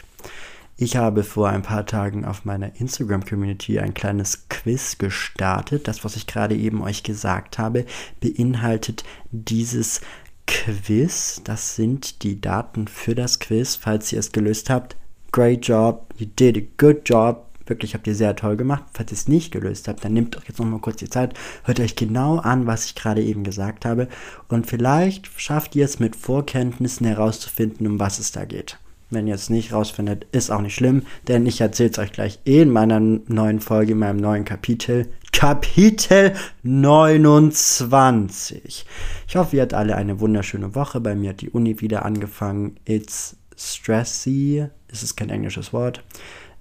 Ich 0.79 0.97
habe 0.97 1.25
vor 1.25 1.49
ein 1.49 1.63
paar 1.63 1.87
Tagen 1.87 2.27
auf 2.27 2.45
meiner 2.45 2.79
Instagram-Community 2.79 3.79
ein 3.79 3.95
kleines 3.95 4.47
Quiz 4.51 4.99
gestartet. 4.99 5.89
Das, 5.89 6.05
was 6.05 6.17
ich 6.17 6.27
gerade 6.27 6.55
eben 6.55 6.83
euch 6.83 7.03
gesagt 7.03 7.59
habe, 7.59 7.87
beinhaltet 8.21 9.03
dieses 9.31 10.03
Quiz. 10.47 11.41
Das 11.45 11.77
sind 11.77 12.23
die 12.23 12.43
Daten 12.43 12.89
für 12.89 13.15
das 13.15 13.39
Quiz, 13.39 13.77
falls 13.77 14.13
ihr 14.13 14.19
es 14.19 14.33
gelöst 14.33 14.69
habt. 14.69 14.97
Great 15.33 15.67
job, 15.67 16.13
you 16.19 16.27
did 16.27 16.59
a 16.59 16.67
good 16.77 17.09
job. 17.09 17.47
Wirklich 17.65 17.95
habt 17.95 18.07
ihr 18.07 18.15
sehr 18.15 18.37
toll 18.37 18.59
gemacht. 18.59 18.85
Falls 18.93 19.11
ihr 19.11 19.17
es 19.17 19.29
nicht 19.29 19.53
gelöst 19.53 19.89
habt, 19.89 20.05
dann 20.05 20.13
nehmt 20.13 20.37
doch 20.37 20.45
jetzt 20.45 20.59
nochmal 20.59 20.81
kurz 20.81 20.99
die 20.99 21.09
Zeit, 21.09 21.33
hört 21.65 21.81
euch 21.81 21.97
genau 21.97 22.37
an, 22.37 22.67
was 22.67 22.85
ich 22.85 22.95
gerade 22.95 23.23
eben 23.23 23.45
gesagt 23.45 23.87
habe. 23.87 24.09
Und 24.49 24.67
vielleicht 24.67 25.31
schafft 25.41 25.75
ihr 25.75 25.87
es 25.87 26.01
mit 26.01 26.17
Vorkenntnissen 26.17 27.07
herauszufinden, 27.07 27.87
um 27.87 27.99
was 27.99 28.19
es 28.19 28.31
da 28.31 28.45
geht. 28.45 28.79
Wenn 29.09 29.29
ihr 29.29 29.37
es 29.37 29.51
nicht 29.51 29.73
rausfindet, 29.73 30.27
ist 30.33 30.51
auch 30.51 30.61
nicht 30.61 30.75
schlimm, 30.75 31.03
denn 31.29 31.47
ich 31.47 31.61
erzähle 31.61 31.91
es 31.91 31.99
euch 31.99 32.11
gleich 32.11 32.41
in 32.43 32.71
meiner 32.71 32.99
neuen 32.99 33.61
Folge, 33.61 33.93
in 33.93 33.99
meinem 33.99 34.17
neuen 34.17 34.45
Kapitel. 34.45 35.07
Kapitel 35.31 36.33
29. 36.65 38.85
Ich 39.29 39.37
hoffe, 39.37 39.57
ihr 39.57 39.63
habt 39.63 39.75
alle 39.75 39.95
eine 39.95 40.19
wunderschöne 40.19 40.75
Woche. 40.75 41.01
Bei 41.01 41.15
mir 41.15 41.31
hat 41.31 41.41
die 41.41 41.51
Uni 41.51 41.81
wieder 41.81 42.05
angefangen. 42.05 42.81
It's 42.85 43.37
stressy. 43.57 44.67
Es 44.89 45.05
ist 45.05 45.15
kein 45.15 45.31
englisches 45.31 45.73
Wort. 45.73 46.03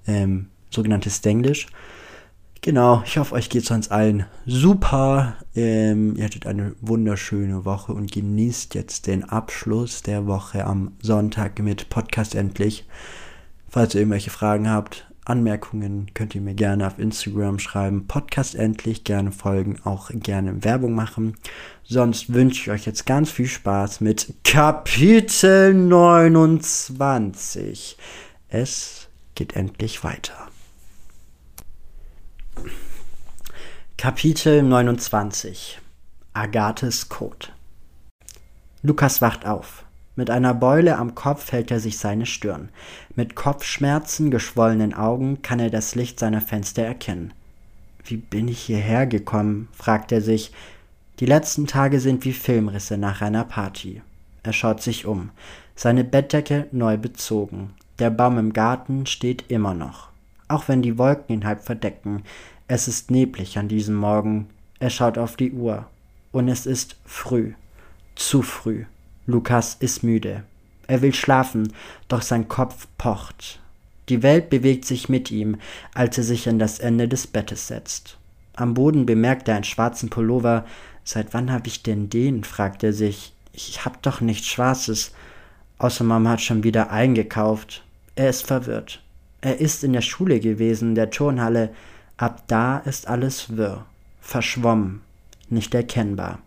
Ähm, 0.05 0.49
sogenanntes 0.69 1.21
Denglisch. 1.21 1.65
Genau, 2.65 3.01
ich 3.05 3.17
hoffe, 3.19 3.35
euch 3.35 3.51
geht 3.51 3.61
es 3.61 3.69
uns 3.69 3.91
allen 3.91 4.25
super. 4.47 5.35
Ähm, 5.53 6.15
ihr 6.15 6.23
hattet 6.23 6.47
eine 6.47 6.73
wunderschöne 6.81 7.63
Woche 7.63 7.93
und 7.93 8.11
genießt 8.11 8.73
jetzt 8.73 9.05
den 9.05 9.23
Abschluss 9.23 10.01
der 10.01 10.25
Woche 10.25 10.65
am 10.65 10.93
Sonntag 10.99 11.59
mit 11.59 11.89
Podcast 11.89 12.33
endlich. 12.33 12.87
Falls 13.69 13.93
ihr 13.93 14.01
irgendwelche 14.01 14.31
Fragen 14.31 14.67
habt, 14.67 15.05
Anmerkungen, 15.25 16.09
könnt 16.15 16.33
ihr 16.33 16.41
mir 16.41 16.55
gerne 16.55 16.87
auf 16.87 16.97
Instagram 16.97 17.59
schreiben. 17.59 18.07
Podcast 18.07 18.55
endlich, 18.55 19.03
gerne 19.03 19.31
folgen, 19.31 19.77
auch 19.83 20.09
gerne 20.11 20.63
Werbung 20.63 20.95
machen. 20.95 21.35
Sonst 21.83 22.33
wünsche 22.33 22.61
ich 22.61 22.71
euch 22.71 22.87
jetzt 22.87 23.05
ganz 23.05 23.29
viel 23.29 23.45
Spaß 23.45 24.01
mit 24.01 24.33
Kapitel 24.43 25.71
29. 25.71 27.95
Es 28.49 29.07
geht 29.35 29.55
endlich 29.55 30.03
weiter. 30.03 30.47
Kapitel 33.97 34.61
29 34.61 35.79
Agathes 36.33 37.09
Code 37.09 37.47
Lukas 38.83 39.21
wacht 39.21 39.45
auf. 39.45 39.83
Mit 40.15 40.29
einer 40.29 40.53
Beule 40.53 40.97
am 40.97 41.15
Kopf 41.15 41.51
hält 41.51 41.71
er 41.71 41.79
sich 41.79 41.97
seine 41.97 42.25
Stirn. 42.25 42.69
Mit 43.15 43.35
Kopfschmerzen, 43.35 44.31
geschwollenen 44.31 44.93
Augen 44.93 45.41
kann 45.41 45.59
er 45.59 45.69
das 45.69 45.95
Licht 45.95 46.19
seiner 46.19 46.41
Fenster 46.41 46.83
erkennen. 46.83 47.33
Wie 48.03 48.17
bin 48.17 48.47
ich 48.47 48.59
hierher 48.59 49.07
gekommen? 49.07 49.69
fragt 49.71 50.11
er 50.11 50.21
sich. 50.21 50.51
Die 51.19 51.25
letzten 51.25 51.65
Tage 51.65 51.99
sind 51.99 52.25
wie 52.25 52.33
Filmrisse 52.33 52.97
nach 52.97 53.21
einer 53.21 53.45
Party. 53.45 54.01
Er 54.43 54.53
schaut 54.53 54.81
sich 54.83 55.05
um. 55.05 55.31
Seine 55.75 56.03
Bettdecke 56.03 56.67
neu 56.71 56.97
bezogen. 56.97 57.73
Der 57.97 58.11
Baum 58.11 58.37
im 58.37 58.53
Garten 58.53 59.07
steht 59.07 59.45
immer 59.49 59.73
noch. 59.73 60.09
Auch 60.47 60.67
wenn 60.67 60.81
die 60.81 60.97
Wolken 60.97 61.35
ihn 61.35 61.45
halb 61.45 61.63
verdecken. 61.63 62.23
Es 62.67 62.87
ist 62.87 63.11
neblig 63.11 63.57
an 63.57 63.67
diesem 63.67 63.95
Morgen. 63.95 64.49
Er 64.79 64.89
schaut 64.89 65.17
auf 65.17 65.35
die 65.35 65.51
Uhr. 65.51 65.85
Und 66.31 66.47
es 66.47 66.65
ist 66.65 66.97
früh. 67.05 67.53
Zu 68.15 68.41
früh. 68.41 68.85
Lukas 69.25 69.75
ist 69.79 70.03
müde. 70.03 70.43
Er 70.87 71.01
will 71.01 71.13
schlafen, 71.13 71.73
doch 72.07 72.21
sein 72.21 72.47
Kopf 72.47 72.87
pocht. 72.97 73.59
Die 74.09 74.21
Welt 74.21 74.49
bewegt 74.49 74.85
sich 74.85 75.09
mit 75.09 75.31
ihm, 75.31 75.57
als 75.93 76.17
er 76.17 76.23
sich 76.23 76.47
an 76.47 76.59
das 76.59 76.79
Ende 76.79 77.07
des 77.07 77.25
Bettes 77.25 77.67
setzt. 77.67 78.17
Am 78.55 78.73
Boden 78.75 79.05
bemerkt 79.05 79.47
er 79.47 79.55
einen 79.55 79.63
schwarzen 79.63 80.09
Pullover. 80.09 80.65
Seit 81.03 81.33
wann 81.33 81.51
habe 81.51 81.67
ich 81.67 81.83
denn 81.83 82.09
den? 82.09 82.43
fragt 82.43 82.83
er 82.83 82.93
sich. 82.93 83.33
Ich 83.51 83.83
hab 83.83 84.01
doch 84.03 84.21
nichts 84.21 84.47
Schwarzes. 84.47 85.11
Außer 85.77 86.03
Mama 86.03 86.31
hat 86.31 86.41
schon 86.41 86.63
wieder 86.63 86.91
eingekauft. 86.91 87.83
Er 88.15 88.29
ist 88.29 88.45
verwirrt. 88.45 89.01
Er 89.45 89.59
ist 89.59 89.83
in 89.83 89.93
der 89.93 90.01
Schule 90.01 90.39
gewesen, 90.39 90.95
der 90.95 91.11
Turnhalle. 91.11 91.69
Ab 92.17 92.45
da 92.47 92.79
ist 92.79 93.07
alles 93.07 93.55
wirr, 93.55 93.85
verschwommen, 94.19 95.01
nicht 95.49 95.75
erkennbar. 95.75 96.39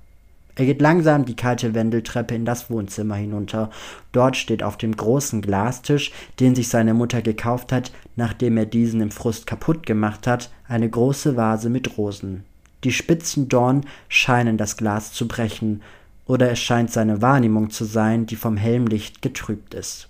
Er 0.56 0.66
geht 0.66 0.81
langsam 0.81 1.25
die 1.25 1.37
kalte 1.37 1.75
Wendeltreppe 1.75 2.34
in 2.34 2.44
das 2.44 2.70
Wohnzimmer 2.70 3.14
hinunter. 3.14 3.70
Dort 4.10 4.37
steht 4.37 4.64
auf 4.64 4.76
dem 4.78 4.97
großen 4.97 5.42
Glastisch, 5.42 6.10
den 6.41 6.56
sich 6.56 6.70
seine 6.70 6.92
Mutter 6.92 7.22
gekauft 7.22 7.70
hat, 7.70 7.92
nachdem 8.16 8.56
er 8.56 8.66
diesen 8.66 9.00
im 9.00 9.12
Frust 9.12 9.47
kaputt 9.47 9.87
gemacht 9.87 10.26
hat, 10.26 10.50
eine 10.66 10.91
große 10.91 11.37
Vase 11.37 11.70
mit 11.70 11.98
Rosen. 11.98 12.42
Die 12.82 12.91
spitzen 12.91 13.48
Dorn 13.48 13.87
scheinen 14.08 14.56
das 14.56 14.76
Glas 14.76 15.12
zu 15.12 15.28
brechen, 15.28 15.82
oder 16.26 16.50
es 16.50 16.58
scheint 16.58 16.91
seine 16.91 17.22
Wahrnehmung 17.22 17.70
zu 17.70 17.84
sein, 17.84 18.26
die 18.26 18.34
vom 18.34 18.56
hellen 18.56 18.88
Licht 18.88 19.22
getrübt 19.22 19.75
ist. 19.75 20.08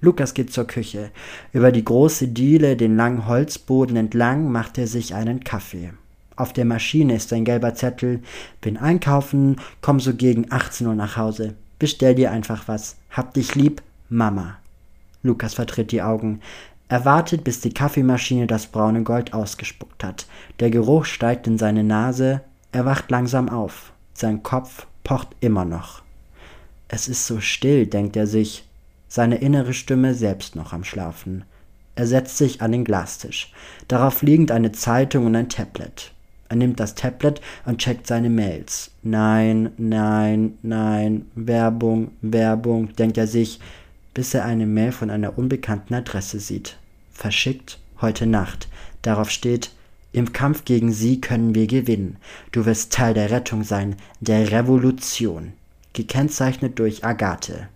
Lukas 0.00 0.34
geht 0.34 0.52
zur 0.52 0.66
Küche. 0.66 1.10
Über 1.52 1.72
die 1.72 1.84
große 1.84 2.28
Diele, 2.28 2.76
den 2.76 2.96
langen 2.96 3.26
Holzboden 3.26 3.96
entlang, 3.96 4.50
macht 4.52 4.78
er 4.78 4.86
sich 4.86 5.14
einen 5.14 5.42
Kaffee. 5.42 5.90
Auf 6.36 6.52
der 6.52 6.64
Maschine 6.64 7.16
ist 7.16 7.32
ein 7.32 7.44
gelber 7.44 7.74
Zettel. 7.74 8.22
Bin 8.60 8.76
einkaufen, 8.76 9.56
komm 9.80 9.98
so 9.98 10.14
gegen 10.14 10.52
18 10.52 10.86
Uhr 10.86 10.94
nach 10.94 11.16
Hause. 11.16 11.54
Bestell 11.80 12.14
dir 12.14 12.30
einfach 12.30 12.68
was. 12.68 12.96
Hab 13.10 13.34
dich 13.34 13.56
lieb, 13.56 13.82
Mama. 14.08 14.58
Lukas 15.24 15.54
vertritt 15.54 15.90
die 15.90 16.02
Augen. 16.02 16.40
Er 16.88 17.04
wartet, 17.04 17.42
bis 17.42 17.60
die 17.60 17.74
Kaffeemaschine 17.74 18.46
das 18.46 18.68
braune 18.68 19.02
Gold 19.02 19.34
ausgespuckt 19.34 20.04
hat. 20.04 20.26
Der 20.60 20.70
Geruch 20.70 21.06
steigt 21.06 21.48
in 21.48 21.58
seine 21.58 21.82
Nase. 21.82 22.40
Er 22.70 22.84
wacht 22.84 23.10
langsam 23.10 23.48
auf. 23.48 23.92
Sein 24.14 24.44
Kopf 24.44 24.86
pocht 25.02 25.28
immer 25.40 25.64
noch. 25.64 26.02
Es 26.86 27.08
ist 27.08 27.26
so 27.26 27.40
still, 27.40 27.86
denkt 27.86 28.16
er 28.16 28.28
sich 28.28 28.67
seine 29.08 29.36
innere 29.36 29.74
Stimme 29.74 30.14
selbst 30.14 30.54
noch 30.54 30.72
am 30.72 30.84
Schlafen. 30.84 31.44
Er 31.94 32.06
setzt 32.06 32.38
sich 32.38 32.62
an 32.62 32.72
den 32.72 32.84
Glastisch. 32.84 33.52
Darauf 33.88 34.22
liegend 34.22 34.52
eine 34.52 34.72
Zeitung 34.72 35.26
und 35.26 35.34
ein 35.34 35.48
Tablet. 35.48 36.12
Er 36.48 36.56
nimmt 36.56 36.80
das 36.80 36.94
Tablet 36.94 37.40
und 37.66 37.78
checkt 37.78 38.06
seine 38.06 38.30
Mails. 38.30 38.90
Nein, 39.02 39.70
nein, 39.76 40.58
nein, 40.62 41.26
Werbung, 41.34 42.12
Werbung, 42.22 42.94
denkt 42.94 43.18
er 43.18 43.26
sich, 43.26 43.60
bis 44.14 44.32
er 44.32 44.44
eine 44.44 44.66
Mail 44.66 44.92
von 44.92 45.10
einer 45.10 45.36
unbekannten 45.38 45.94
Adresse 45.94 46.40
sieht. 46.40 46.78
Verschickt 47.12 47.78
heute 48.00 48.26
Nacht. 48.26 48.68
Darauf 49.02 49.30
steht, 49.30 49.72
im 50.12 50.32
Kampf 50.32 50.64
gegen 50.64 50.92
sie 50.92 51.20
können 51.20 51.54
wir 51.54 51.66
gewinnen. 51.66 52.16
Du 52.52 52.64
wirst 52.64 52.92
Teil 52.92 53.12
der 53.12 53.30
Rettung 53.30 53.62
sein, 53.62 53.96
der 54.20 54.50
Revolution. 54.52 55.52
Gekennzeichnet 55.92 56.78
durch 56.78 57.04
Agathe. 57.04 57.68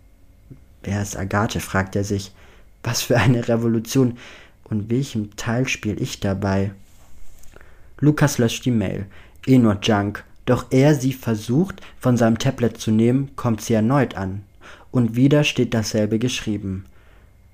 Wer 0.82 1.02
ist 1.02 1.16
Agathe? 1.16 1.60
fragt 1.60 1.96
er 1.96 2.04
sich. 2.04 2.32
Was 2.82 3.02
für 3.02 3.16
eine 3.16 3.48
Revolution. 3.48 4.18
Und 4.64 4.90
welchem 4.90 5.36
Teil 5.36 5.68
spiele 5.68 6.00
ich 6.00 6.20
dabei? 6.20 6.72
Lukas 8.00 8.38
löscht 8.38 8.64
die 8.64 8.70
Mail. 8.70 9.06
Eh 9.46 9.58
nur 9.58 9.78
Junk. 9.82 10.24
Doch 10.44 10.66
er 10.70 10.94
sie 10.94 11.12
versucht, 11.12 11.80
von 12.00 12.16
seinem 12.16 12.38
Tablet 12.38 12.78
zu 12.78 12.90
nehmen, 12.90 13.30
kommt 13.36 13.60
sie 13.60 13.74
erneut 13.74 14.16
an. 14.16 14.42
Und 14.90 15.14
wieder 15.14 15.44
steht 15.44 15.72
dasselbe 15.72 16.18
geschrieben. 16.18 16.84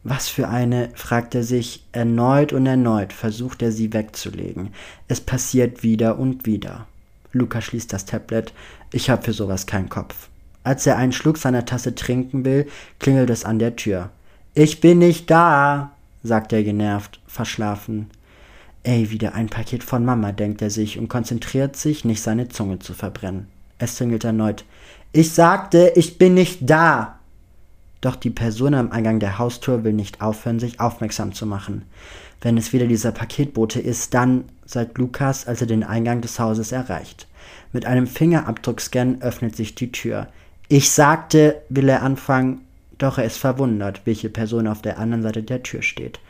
Was 0.05 0.29
für 0.29 0.49
eine, 0.49 0.91
fragt 0.94 1.35
er 1.35 1.43
sich, 1.43 1.85
erneut 1.93 2.53
und 2.53 2.64
erneut 2.67 3.12
versucht 3.12 3.61
er 3.62 3.73
sie 3.73 3.93
wegzulegen. 3.93 4.70
Es 5.06 5.20
passiert 5.20 5.82
wieder 5.82 6.19
und 6.19 6.47
wieder. 6.47 6.87
Lukas 7.32 7.64
schließt 7.64 7.93
das 7.93 8.06
Tablet. 8.06 8.55
Ich 8.91 9.11
hab 9.11 9.25
für 9.25 9.35
sowas 9.35 9.67
keinen 9.67 9.91
Kopf. 9.91 10.28
Als 10.64 10.87
er 10.87 10.96
einen 10.96 11.12
Schluck 11.12 11.38
seiner 11.38 11.64
Tasse 11.64 11.94
trinken 11.94 12.44
will, 12.44 12.66
klingelt 12.99 13.31
es 13.31 13.44
an 13.44 13.58
der 13.58 13.76
Tür. 13.76 14.10
Ich 14.55 14.81
bin 14.81 14.99
nicht 14.99 15.31
da, 15.31 15.93
sagt 16.22 16.52
er 16.52 16.62
genervt, 16.62 17.20
verschlafen. 17.26 18.10
Ey, 18.82 19.10
wieder 19.10 19.34
ein 19.34 19.49
Paket 19.49 19.84
von 19.84 20.05
Mama, 20.05 20.32
denkt 20.32 20.62
er 20.62 20.70
sich 20.70 20.99
und 20.99 21.08
konzentriert 21.08 21.76
sich, 21.76 22.05
nicht 22.05 22.22
seine 22.22 22.49
Zunge 22.49 22.78
zu 22.78 22.94
verbrennen. 22.94 23.49
Es 23.78 23.96
klingelt 23.96 24.25
erneut. 24.25 24.64
Ich 25.12 25.32
sagte, 25.32 25.93
ich 25.94 26.19
bin 26.19 26.34
nicht 26.34 26.69
da. 26.69 27.19
Doch 28.00 28.16
die 28.16 28.31
Person 28.31 28.75
am 28.75 28.93
Eingang 28.93 29.20
der 29.20 29.38
Haustür 29.38 29.84
will 29.84 29.93
nicht 29.93 30.20
aufhören, 30.20 30.60
sich 30.60 30.81
aufmerksam 30.81 31.32
zu 31.32 31.46
machen. 31.46 31.82
Wenn 32.40 32.56
es 32.56 32.72
wieder 32.72 32.87
dieser 32.87 33.10
Paketbote 33.10 33.81
ist, 33.81 34.14
dann, 34.14 34.44
sagt 34.64 34.99
Lukas, 34.99 35.46
als 35.46 35.60
er 35.60 35.66
den 35.66 35.82
Eingang 35.82 36.20
des 36.20 36.38
Hauses 36.38 36.70
erreicht. 36.70 37.26
Mit 37.72 37.87
einem 37.87 38.06
Fingerabdruckscan 38.06 39.22
öffnet 39.22 39.56
sich 39.56 39.75
die 39.75 39.90
Tür. 39.90 40.28
Ich 40.70 40.91
sagte, 40.91 41.62
will 41.70 41.88
er 41.88 42.03
anfangen, 42.03 42.61
doch 42.99 43.17
er 43.17 43.25
ist 43.25 43.38
verwundert, 43.38 44.03
welche 44.05 44.29
Person 44.29 44.67
auf 44.67 44.82
der 44.82 44.99
anderen 44.99 45.23
Seite 45.23 45.43
der 45.43 45.62
Tür 45.62 45.81
steht. 45.81 46.20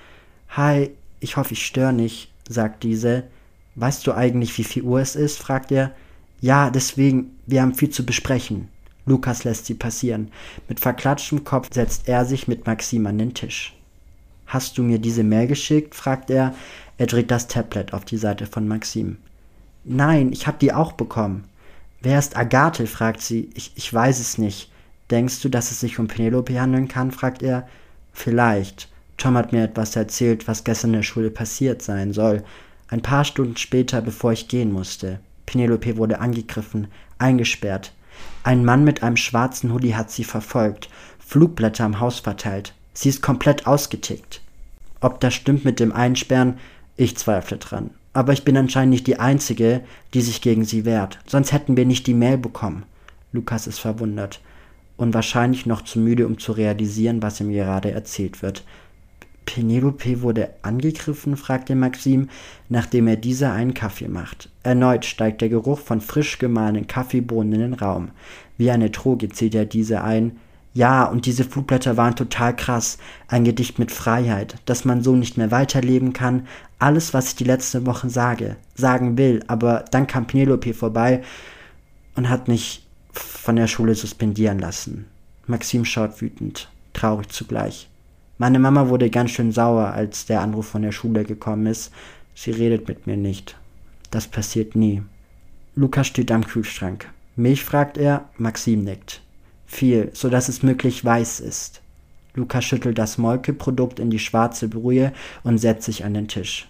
Hi, 0.51 0.91
ich 1.19 1.37
hoffe, 1.37 1.55
ich 1.55 1.67
störe 1.67 1.93
nicht, 1.93 2.31
sagt 2.49 2.85
diese. 2.85 3.25
Weißt 3.75 4.07
du 4.07 4.13
eigentlich, 4.13 4.57
wie 4.57 4.65
viel 4.65 4.85
Uhr 4.85 5.01
es 5.01 5.17
ist? 5.17 5.39
fragt 5.39 5.73
er. 5.73 5.91
Ja, 6.41 6.71
deswegen, 6.71 7.37
wir 7.47 7.63
haben 7.63 7.75
viel 7.75 7.91
zu 7.91 8.07
besprechen. 8.07 8.69
Lukas 9.07 9.43
lässt 9.43 9.67
sie 9.67 9.75
passieren. 9.75 10.31
Mit 10.69 10.79
verklatschtem 10.79 11.43
Kopf 11.43 11.71
setzt 11.73 12.09
er 12.09 12.25
sich 12.25 12.47
mit 12.47 12.65
Maxim 12.65 13.07
an 13.07 13.19
den 13.19 13.35
Tisch. 13.35 13.75
Hast 14.47 14.79
du 14.79 14.85
mir 14.85 15.01
diese 15.01 15.25
Mail 15.25 15.49
geschickt? 15.49 15.97
fragt 15.97 16.31
er. 16.31 16.55
Er 16.97 17.07
dreht 17.07 17.33
das 17.33 17.49
Tablet 17.49 17.93
auf 17.93 18.05
die 18.05 18.17
Seite 18.17 18.47
von 18.47 18.69
Maxim. 18.69 19.17
Nein, 19.85 20.33
ich 20.33 20.47
hab 20.47 20.61
die 20.61 20.73
auch 20.73 20.93
bekommen. 20.93 21.45
Wer 22.01 22.19
ist 22.19 22.37
Agathe? 22.37 22.87
fragt 22.87 23.21
sie. 23.21 23.51
Ich, 23.55 23.73
ich 23.75 23.93
weiß 23.93 24.21
es 24.21 24.39
nicht. 24.39 24.71
Denkst 25.11 25.41
du, 25.41 25.49
dass 25.49 25.71
es 25.71 25.81
sich 25.81 25.99
um 25.99 26.09
Penelope 26.09 26.61
handeln 26.61 26.89
kann? 26.89 27.11
fragt 27.11 27.43
er. 27.43 27.67
Vielleicht. 28.13 28.89
Tom 29.17 29.37
hat 29.37 29.53
mir 29.53 29.65
etwas 29.65 29.97
erzählt, 29.97 30.47
was 30.47 30.65
gestern 30.65 30.91
in 30.91 30.99
der 30.99 31.03
Schule 31.03 31.31
passiert 31.31 31.83
sein 31.83 32.13
soll. 32.13 32.45
Ein 32.89 33.03
paar 33.03 33.25
Stunden 33.25 33.57
später, 33.57 34.01
bevor 34.01 34.33
ich 34.33 34.49
gehen 34.49 34.73
musste. 34.73 35.19
Penelope 35.45 35.97
wurde 35.97 36.21
angegriffen, 36.21 36.89
eingesperrt. 37.19 37.93
Ein 38.45 38.65
Mann 38.65 38.85
mit 38.85 39.03
einem 39.03 39.17
schwarzen 39.17 39.73
Hoodie 39.73 39.95
hat 39.95 40.11
sie 40.11 40.25
verfolgt, 40.25 40.89
Flugblätter 41.19 41.85
am 41.85 42.01
Haus 42.01 42.21
verteilt. 42.21 42.75
Sie 42.95 43.09
ist 43.09 43.23
komplett 43.23 43.67
ausgetickt. 43.67 44.41
Ob 45.01 45.21
das 45.21 45.35
stimmt 45.35 45.65
mit 45.65 45.81
dem 45.81 45.93
Einsperren, 45.93 46.59
ich 46.97 47.17
zweifle 47.17 47.59
dran. 47.59 47.91
Aber 48.13 48.33
ich 48.33 48.45
bin 48.45 48.57
anscheinend 48.57 48.91
nicht 48.91 49.07
die 49.07 49.19
Einzige, 49.19 49.83
die 50.15 50.23
sich 50.23 50.41
gegen 50.41 50.65
sie 50.65 50.85
wehrt. 50.85 51.19
Sonst 51.27 51.53
hätten 51.53 51.77
wir 51.77 51.85
nicht 51.85 52.07
die 52.07 52.15
Mail 52.15 52.39
bekommen. 52.39 52.85
Lukas 53.33 53.67
ist 53.67 53.79
verwundert 53.79 54.41
und 54.97 55.15
wahrscheinlich 55.15 55.65
noch 55.65 55.83
zu 55.83 55.99
müde, 55.99 56.27
um 56.27 56.39
zu 56.39 56.53
realisieren, 56.53 57.23
was 57.23 57.41
ihm 57.41 57.53
gerade 57.53 57.93
erzählt 57.93 58.43
wird. 58.43 58.65
Penelope 59.47 60.21
wurde 60.21 60.51
angegriffen? 60.61 61.37
fragte 61.37 61.75
Maxim, 61.75 62.29
nachdem 62.69 63.07
er 63.07 63.17
dieser 63.17 63.53
einen 63.53 63.73
Kaffee 63.73 64.09
macht. 64.09 64.51
Erneut 64.63 65.07
steigt 65.07 65.41
der 65.41 65.49
Geruch 65.49 65.79
von 65.79 66.03
frisch 66.03 66.39
gemahlenen 66.39 66.87
Kaffeebohnen 66.87 67.55
in 67.55 67.61
den 67.61 67.75
Raum. 67.75 68.11
Wie 68.59 68.71
eine 68.71 68.91
Droge 68.91 69.31
zieht 69.31 69.55
er 69.55 69.65
diese 69.65 70.03
ein, 70.03 70.39
ja, 70.75 71.05
und 71.05 71.27
diese 71.27 71.45
Flugblätter 71.45 71.97
waren 71.97 72.15
total 72.15 72.55
krass. 72.55 72.99
Ein 73.27 73.45
Gedicht 73.45 73.79
mit 73.79 73.91
Freiheit, 73.91 74.57
dass 74.67 74.85
man 74.85 75.03
so 75.03 75.17
nicht 75.17 75.37
mehr 75.37 75.51
weiterleben 75.51 76.13
kann. 76.13 76.47
Alles, 76.79 77.15
was 77.15 77.29
ich 77.29 77.37
die 77.37 77.45
letzten 77.45 77.87
Wochen 77.87 78.11
sage, 78.11 78.57
sagen 78.75 79.19
will. 79.19 79.43
Aber 79.49 79.85
dann 79.91 80.07
kam 80.07 80.27
Penelope 80.27 80.75
vorbei 80.75 81.23
und 82.15 82.29
hat 82.29 82.49
mich 82.49 82.87
von 83.13 83.57
der 83.57 83.67
Schule 83.67 83.95
suspendieren 83.95 84.59
lassen. 84.59 85.07
Maxim 85.47 85.85
schaut 85.85 86.21
wütend, 86.21 86.71
traurig 86.93 87.31
zugleich. 87.31 87.89
Meine 88.37 88.59
Mama 88.59 88.89
wurde 88.89 89.11
ganz 89.11 89.33
schön 89.33 89.51
sauer, 89.51 89.87
als 89.87 90.27
der 90.27 90.43
Anruf 90.43 90.69
von 90.69 90.83
der 90.83 90.93
Schule 90.93 91.25
gekommen 91.25 91.67
ist. 91.67 91.91
Sie 92.35 92.53
redet 92.53 92.87
mit 92.87 93.07
mir 93.07 93.17
nicht. 93.17 93.57
Das 94.13 94.29
passiert 94.29 94.77
nie. 94.77 95.03
Lukas 95.75 96.07
steht 96.07 96.31
am 96.31 96.47
Kühlschrank. 96.47 97.09
Milch 97.35 97.65
fragt 97.65 97.99
er, 97.99 98.29
Maxim 98.37 98.85
nickt 98.85 99.23
viel, 99.69 100.11
so 100.15 100.29
dass 100.29 100.49
es 100.49 100.65
möglich 100.65 101.05
weiß 101.05 101.39
ist. 101.39 101.83
Luca 102.35 102.61
schüttelt 102.61 102.99
das 102.99 103.19
Molkeprodukt 103.19 104.01
in 104.01 104.11
die 104.11 104.19
schwarze 104.19 104.69
Brühe 104.69 105.13
und 105.45 105.59
setzt 105.59 105.85
sich 105.85 106.05
an 106.05 106.15
den 106.15 106.27
Tisch. 106.27 106.69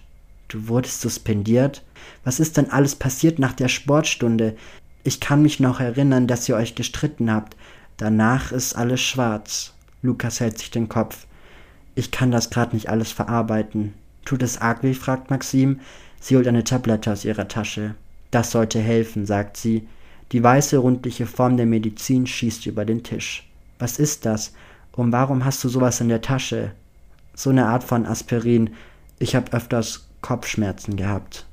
Du 0.49 0.67
wurdest 0.67 1.01
suspendiert? 1.01 1.83
Was 2.23 2.39
ist 2.39 2.57
denn 2.57 2.71
alles 2.71 2.95
passiert 2.95 3.39
nach 3.39 3.53
der 3.53 3.67
Sportstunde? 3.67 4.55
Ich 5.03 5.19
kann 5.19 5.41
mich 5.41 5.59
noch 5.59 5.79
erinnern, 5.79 6.27
dass 6.27 6.49
ihr 6.49 6.55
euch 6.55 6.75
gestritten 6.75 7.31
habt. 7.31 7.55
Danach 7.97 8.51
ist 8.51 8.75
alles 8.75 9.01
schwarz. 9.01 9.73
Lukas 10.01 10.39
hält 10.39 10.57
sich 10.57 10.71
den 10.71 10.89
Kopf. 10.89 11.25
Ich 11.95 12.11
kann 12.11 12.31
das 12.31 12.49
gerade 12.49 12.75
nicht 12.75 12.89
alles 12.89 13.11
verarbeiten. 13.11 13.93
Tut 14.25 14.43
es 14.43 14.59
arg 14.59 14.83
weh? 14.83 14.93
fragt 14.93 15.29
Maxim. 15.29 15.79
Sie 16.19 16.35
holt 16.35 16.47
eine 16.47 16.63
Tablette 16.63 17.11
aus 17.11 17.25
ihrer 17.25 17.47
Tasche. 17.47 17.95
Das 18.31 18.51
sollte 18.51 18.79
helfen, 18.79 19.25
sagt 19.25 19.57
sie. 19.57 19.87
Die 20.31 20.43
weiße, 20.43 20.77
rundliche 20.77 21.25
Form 21.25 21.57
der 21.57 21.65
Medizin 21.65 22.27
schießt 22.27 22.67
über 22.67 22.85
den 22.85 23.03
Tisch. 23.03 23.49
Was 23.79 23.97
ist 23.97 24.25
das? 24.25 24.53
Und 24.91 25.11
warum 25.11 25.45
hast 25.45 25.63
du 25.63 25.69
sowas 25.69 26.01
in 26.01 26.09
der 26.09 26.21
Tasche? 26.21 26.71
So 27.33 27.49
eine 27.49 27.65
Art 27.65 27.83
von 27.83 28.05
Aspirin. 28.05 28.71
Ich 29.17 29.35
habe 29.35 29.53
öfters 29.53 30.07
Kopfschmerzen 30.21 30.97
gehabt. 30.97 31.45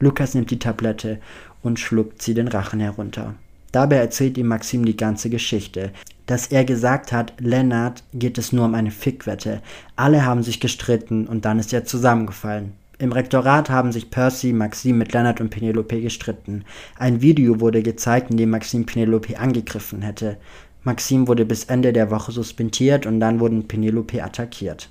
Lukas 0.00 0.34
nimmt 0.34 0.50
die 0.50 0.58
Tablette 0.58 1.20
und 1.62 1.78
schluckt 1.78 2.22
sie 2.22 2.34
den 2.34 2.48
Rachen 2.48 2.80
herunter. 2.80 3.34
Dabei 3.72 3.96
erzählt 3.96 4.38
ihm 4.38 4.46
Maxim 4.46 4.84
die 4.84 4.96
ganze 4.96 5.28
Geschichte, 5.28 5.92
dass 6.26 6.46
er 6.48 6.64
gesagt 6.64 7.12
hat, 7.12 7.34
Lennart 7.38 8.02
geht 8.14 8.38
es 8.38 8.52
nur 8.52 8.64
um 8.64 8.74
eine 8.74 8.90
Fickwette. 8.90 9.62
Alle 9.96 10.24
haben 10.24 10.42
sich 10.42 10.60
gestritten 10.60 11.26
und 11.26 11.44
dann 11.44 11.58
ist 11.58 11.72
er 11.72 11.84
zusammengefallen. 11.84 12.72
Im 13.00 13.12
Rektorat 13.12 13.70
haben 13.70 13.92
sich 13.92 14.10
Percy, 14.10 14.52
Maxim 14.52 14.98
mit 14.98 15.12
Leonard 15.12 15.40
und 15.40 15.50
Penelope 15.50 16.00
gestritten. 16.00 16.64
Ein 16.98 17.22
Video 17.22 17.60
wurde 17.60 17.80
gezeigt, 17.82 18.32
in 18.32 18.36
dem 18.36 18.50
Maxim 18.50 18.86
Penelope 18.86 19.38
angegriffen 19.38 20.02
hätte. 20.02 20.36
Maxim 20.82 21.28
wurde 21.28 21.44
bis 21.44 21.64
Ende 21.64 21.92
der 21.92 22.10
Woche 22.10 22.32
suspendiert 22.32 23.06
und 23.06 23.20
dann 23.20 23.38
wurden 23.38 23.68
Penelope 23.68 24.22
attackiert. 24.24 24.90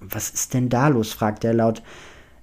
Was 0.00 0.28
ist 0.28 0.52
denn 0.52 0.68
da 0.68 0.88
los? 0.88 1.14
fragt 1.14 1.44
er 1.44 1.54
laut. 1.54 1.82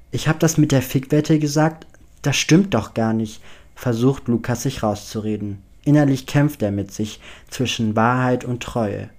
Ich 0.09 0.27
hab 0.27 0.39
das 0.39 0.57
mit 0.57 0.71
der 0.71 0.81
Fickwette 0.81 1.37
gesagt? 1.37 1.85
Das 2.23 2.35
stimmt 2.35 2.73
doch 2.73 2.95
gar 2.95 3.13
nicht, 3.13 3.39
versucht 3.75 4.27
Lukas 4.27 4.63
sich 4.63 4.81
rauszureden. 4.81 5.61
Innerlich 5.85 6.25
kämpft 6.25 6.63
er 6.63 6.71
mit 6.71 6.91
sich 6.91 7.19
zwischen 7.49 7.95
Wahrheit 7.95 8.45
und 8.45 8.63
Treue. 8.63 9.09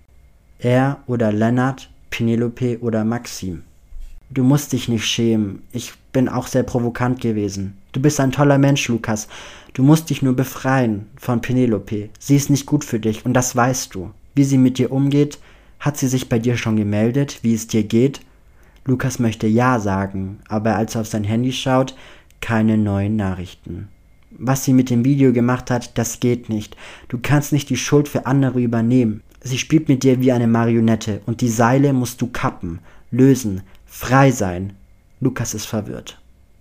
Er 0.59 0.99
oder 1.07 1.31
Lennart, 1.31 1.91
Penelope 2.11 2.81
oder 2.81 3.05
Maxim. 3.05 3.63
Du 4.31 4.43
musst 4.43 4.73
dich 4.73 4.89
nicht 4.89 5.07
schämen. 5.07 5.63
Ich 5.73 5.93
bin 6.13 6.29
auch 6.29 6.47
sehr 6.47 6.63
provokant 6.63 7.21
gewesen. 7.21 7.77
Du 7.93 8.01
bist 8.01 8.19
ein 8.21 8.33
toller 8.33 8.59
Mensch, 8.59 8.89
Lukas. 8.89 9.29
Du 9.75 9.83
musst 9.83 10.11
dich 10.11 10.23
nur 10.23 10.35
befreien 10.35 11.07
von 11.17 11.41
Penelope. 11.41 12.09
Sie 12.19 12.37
ist 12.37 12.51
nicht 12.51 12.67
gut 12.67 12.85
für 12.85 13.01
dich 13.01 13.25
und 13.25 13.35
das 13.35 13.55
weißt 13.55 13.95
du. 13.95 14.11
Wie 14.35 14.45
sie 14.45 14.59
mit 14.59 14.79
dir 14.79 14.91
umgeht, 14.91 15.39
hat 15.79 15.97
sie 15.97 16.09
sich 16.09 16.29
bei 16.29 16.39
dir 16.39 16.57
schon 16.57 16.77
gemeldet, 16.77 17.41
wie 17.43 17.55
es 17.55 17.67
dir 17.67 17.85
geht? 17.85 18.21
Lukas 18.85 19.19
möchte 19.19 19.47
Ja 19.47 19.81
sagen, 19.81 20.39
aber 20.49 20.77
als 20.77 20.95
er 20.95 21.03
auf 21.03 21.07
sein 21.07 21.25
Handy 21.25 21.53
schaut, 21.53 21.95
keine 22.41 22.77
neuen 22.77 23.17
Nachrichten. 23.17 23.89
Was 24.31 24.65
sie 24.65 24.73
mit 24.73 24.91
dem 24.91 25.05
Video 25.05 25.33
gemacht 25.33 25.71
hat, 25.71 25.97
das 25.97 26.21
geht 26.21 26.49
nicht. 26.49 26.77
Du 27.09 27.19
kannst 27.23 27.53
nicht 27.53 27.71
die 27.71 27.77
Schuld 27.77 28.09
für 28.09 28.27
andere 28.27 28.61
übernehmen. 28.61 29.23
Sie 29.41 29.59
spielt 29.59 29.89
mit 29.89 30.03
dir 30.03 30.21
wie 30.21 30.33
eine 30.33 30.47
Marionette 30.47 31.21
und 31.27 31.41
die 31.41 31.49
Seile 31.49 31.93
musst 31.93 32.21
du 32.21 32.27
kappen, 32.27 32.81
lösen, 33.11 33.63
Frei 33.97 34.33
sein. 34.33 34.73
Lukas 35.21 35.55
ist 35.55 35.67
verwirrt. 35.67 36.21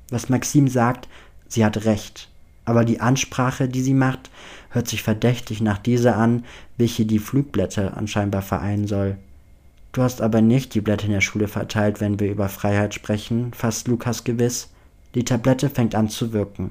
Was 0.09 0.29
Maxim 0.29 0.67
sagt, 0.67 1.09
sie 1.47 1.65
hat 1.65 1.83
recht. 1.83 2.29
Aber 2.63 2.85
die 2.85 3.01
Ansprache, 3.01 3.67
die 3.67 3.81
sie 3.81 3.95
macht, 3.95 4.29
hört 4.69 4.87
sich 4.87 5.01
verdächtig 5.01 5.59
nach 5.59 5.79
dieser 5.79 6.15
an, 6.15 6.45
welche 6.77 7.07
die 7.07 7.17
Flugblätter 7.17 7.97
anscheinend 7.97 8.35
vereinen 8.43 8.85
soll. 8.85 9.17
Du 9.93 10.03
hast 10.03 10.21
aber 10.21 10.41
nicht 10.41 10.75
die 10.75 10.81
Blätter 10.81 11.07
in 11.07 11.11
der 11.11 11.21
Schule 11.21 11.47
verteilt, 11.47 12.01
wenn 12.01 12.19
wir 12.19 12.29
über 12.29 12.49
Freiheit 12.49 12.93
sprechen, 12.93 13.51
fasst 13.51 13.87
Lukas 13.87 14.23
gewiss. 14.23 14.69
Die 15.15 15.25
Tablette 15.25 15.71
fängt 15.71 15.95
an 15.95 16.09
zu 16.09 16.33
wirken. 16.33 16.69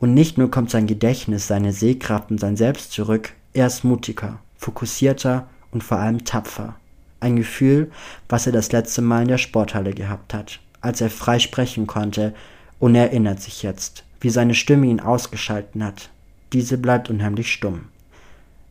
Und 0.00 0.12
nicht 0.12 0.38
nur 0.38 0.50
kommt 0.50 0.70
sein 0.70 0.88
Gedächtnis, 0.88 1.46
seine 1.46 1.72
Sehkraft 1.72 2.32
und 2.32 2.40
sein 2.40 2.56
Selbst 2.56 2.90
zurück, 2.90 3.32
er 3.52 3.68
ist 3.68 3.84
mutiger, 3.84 4.40
fokussierter 4.58 5.46
und 5.70 5.84
vor 5.84 5.98
allem 5.98 6.24
tapfer. 6.24 6.79
Ein 7.20 7.36
Gefühl, 7.36 7.90
was 8.28 8.46
er 8.46 8.52
das 8.52 8.72
letzte 8.72 9.02
Mal 9.02 9.22
in 9.22 9.28
der 9.28 9.38
Sporthalle 9.38 9.92
gehabt 9.92 10.34
hat, 10.34 10.60
als 10.80 11.00
er 11.00 11.10
frei 11.10 11.38
sprechen 11.38 11.86
konnte, 11.86 12.34
und 12.78 12.94
er 12.94 13.04
erinnert 13.04 13.40
sich 13.42 13.62
jetzt, 13.62 14.04
wie 14.20 14.30
seine 14.30 14.54
Stimme 14.54 14.86
ihn 14.86 15.00
ausgeschalten 15.00 15.84
hat. 15.84 16.10
Diese 16.52 16.78
bleibt 16.78 17.10
unheimlich 17.10 17.52
stumm. 17.52 17.88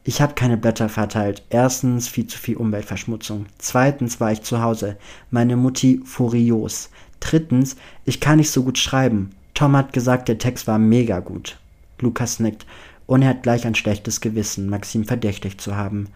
Ich 0.04 0.22
habe 0.22 0.34
keine 0.34 0.58
Blätter 0.58 0.90
verteilt. 0.90 1.44
Erstens 1.50 2.08
viel 2.08 2.26
zu 2.26 2.40
viel 2.40 2.58
Umweltverschmutzung. 2.58 3.46
Zweitens 3.60 4.20
war 4.20 4.32
ich 4.32 4.42
zu 4.42 4.62
Hause. 4.62 4.98
Meine 5.30 5.56
Mutti 5.56 6.02
furios. 6.04 6.90
Drittens, 7.20 7.76
ich 8.06 8.20
kann 8.20 8.38
nicht 8.38 8.50
so 8.50 8.64
gut 8.64 8.80
schreiben. 8.80 9.30
Tom 9.54 9.76
hat 9.76 9.94
gesagt, 9.94 10.28
der 10.28 10.40
Text 10.40 10.66
war 10.68 10.80
mega 10.80 11.20
gut. 11.20 11.60
Lukas 12.00 12.40
nickt 12.40 12.66
und 13.06 13.22
er 13.22 13.30
hat 13.30 13.44
gleich 13.44 13.68
ein 13.68 13.76
schlechtes 13.76 14.22
Gewissen, 14.22 14.70
Maxim 14.70 15.06
verdächtig 15.06 15.60
zu 15.60 15.76
haben. 15.76 16.08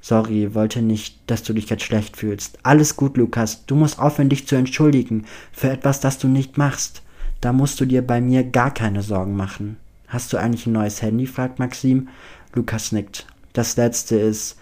Sorry, 0.00 0.54
wollte 0.54 0.80
nicht, 0.80 1.18
dass 1.26 1.42
du 1.42 1.52
dich 1.52 1.68
jetzt 1.68 1.82
schlecht 1.82 2.16
fühlst. 2.16 2.58
Alles 2.62 2.96
gut, 2.96 3.16
Lukas. 3.16 3.66
Du 3.66 3.74
musst 3.74 3.98
aufhören, 3.98 4.28
dich 4.28 4.46
zu 4.46 4.56
entschuldigen 4.56 5.24
für 5.52 5.70
etwas, 5.70 6.00
das 6.00 6.18
du 6.18 6.28
nicht 6.28 6.56
machst. 6.56 7.02
Da 7.40 7.52
musst 7.52 7.80
du 7.80 7.84
dir 7.84 8.06
bei 8.06 8.20
mir 8.20 8.44
gar 8.44 8.72
keine 8.72 9.02
Sorgen 9.02 9.36
machen. 9.36 9.76
Hast 10.06 10.32
du 10.32 10.36
eigentlich 10.38 10.66
ein 10.66 10.72
neues 10.72 11.02
Handy? 11.02 11.26
fragt 11.26 11.58
Maxim. 11.58 12.08
Lukas 12.54 12.92
nickt. 12.92 13.26
Das 13.52 13.76
letzte 13.76 14.16
ist 14.16 14.58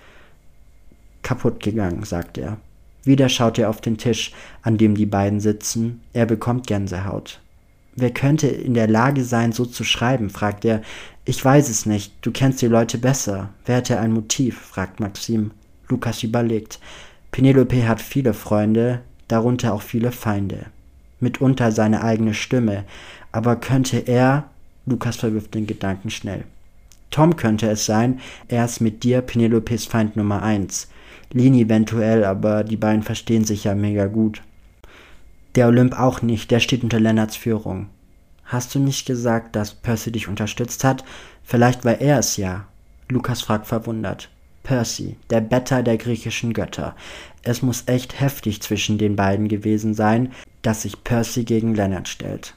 kaputt 1.23 1.63
gegangen, 1.63 2.05
sagt 2.05 2.39
er. 2.39 2.59
Wieder 3.05 3.29
schaut 3.29 3.59
er 3.59 3.71
auf 3.71 3.81
den 3.81 3.99
Tisch, 3.99 4.33
an 4.63 4.79
dem 4.79 4.97
die 4.97 5.07
beiden 5.07 5.41
sitzen. 5.41 6.01
Er 6.13 6.27
bekommt 6.27 6.67
Gänsehaut. 6.67 7.41
Wer 7.95 8.11
könnte 8.11 8.49
in 8.49 8.75
der 8.75 8.89
Lage 8.89 9.25
sein, 9.25 9.53
so 9.53 9.65
zu 9.65 9.85
schreiben? 9.85 10.29
fragt 10.29 10.65
er. 10.65 10.83
Ich 11.29 11.45
weiß 11.45 11.69
es 11.69 11.87
nicht. 11.87 12.15
Du 12.21 12.31
kennst 12.31 12.63
die 12.63 12.69
Leute 12.69 12.99
besser. 12.99 13.51
Wer 13.65 13.79
hätte 13.79 13.99
ein 13.99 14.13
Motiv? 14.13 14.61
fragt 14.61 15.01
Maxim. 15.01 15.51
Lukas 15.89 16.23
überlegt. 16.23 16.79
Penelope 17.33 17.89
hat 17.89 18.01
viele 18.01 18.33
Freunde, 18.33 19.01
darunter 19.27 19.75
auch 19.75 19.83
viele 19.83 20.13
Feinde. 20.13 20.67
Mitunter 21.19 21.73
seine 21.73 22.05
eigene 22.05 22.33
Stimme. 22.33 22.85
Aber 23.33 23.57
könnte 23.57 23.99
er. 23.99 24.51
Lukas 24.87 25.17
verwirft 25.17 25.55
den 25.55 25.67
Gedanken 25.67 26.11
schnell. 26.11 26.45
Tom 27.11 27.35
könnte 27.35 27.69
es 27.69 27.87
sein, 27.87 28.21
er 28.47 28.65
ist 28.65 28.81
mit 28.81 29.03
dir 29.03 29.21
Penelopes 29.21 29.87
Feind 29.87 30.17
Nummer 30.17 30.43
eins. 30.43 30.89
Lini 31.33 31.63
eventuell, 31.63 32.25
aber 32.25 32.63
die 32.63 32.77
beiden 32.77 33.03
verstehen 33.03 33.45
sich 33.45 33.65
ja 33.65 33.75
mega 33.75 34.07
gut. 34.07 34.43
Der 35.57 35.67
Olymp 35.67 35.99
auch 35.99 36.23
nicht, 36.23 36.53
der 36.53 36.61
steht 36.61 36.85
unter 36.85 37.01
Lennarts 37.01 37.35
Führung. 37.35 37.89
Hast 38.47 38.75
du 38.75 38.79
nicht 38.79 39.07
gesagt, 39.07 39.57
dass 39.57 39.75
Percy 39.75 40.13
dich 40.13 40.29
unterstützt 40.29 40.85
hat? 40.85 41.05
Vielleicht 41.43 41.85
war 41.85 42.01
er 42.01 42.21
es 42.21 42.37
ja. 42.37 42.67
Lukas 43.09 43.43
fragt 43.43 43.67
verwundert. 43.67 44.31
Percy, 44.63 45.17
der 45.31 45.41
Better 45.41 45.83
der 45.83 45.97
griechischen 45.97 46.53
Götter. 46.53 46.97
Es 47.43 47.63
muss 47.63 47.85
echt 47.87 48.21
heftig 48.21 48.63
zwischen 48.63 48.99
den 48.99 49.15
beiden 49.17 49.49
gewesen 49.49 49.95
sein, 49.95 50.33
dass 50.63 50.83
sich 50.83 51.05
Percy 51.05 51.45
gegen 51.45 51.75
Lennart 51.75 52.09
stellt. 52.09 52.55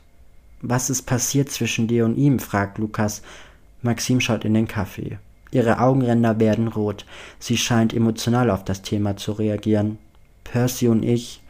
Was 0.62 0.90
ist 0.90 1.04
passiert 1.04 1.50
zwischen 1.50 1.88
dir 1.88 2.06
und 2.06 2.18
ihm? 2.18 2.40
fragt 2.40 2.78
Lukas. 2.78 3.22
Maxim 3.82 4.20
schaut 4.20 4.46
in 4.46 4.54
den 4.54 4.68
Kaffee. 4.68 5.18
Ihre 5.52 5.80
Augenränder 5.80 6.40
werden 6.40 6.68
rot. 6.68 7.06
Sie 7.40 7.58
scheint 7.58 7.94
emotional 7.94 8.52
auf 8.52 8.64
das 8.64 8.82
Thema 8.82 9.18
zu 9.18 9.32
reagieren. 9.32 9.98
Percy 10.44 10.88
und 10.88 11.04
ich, 11.04 11.42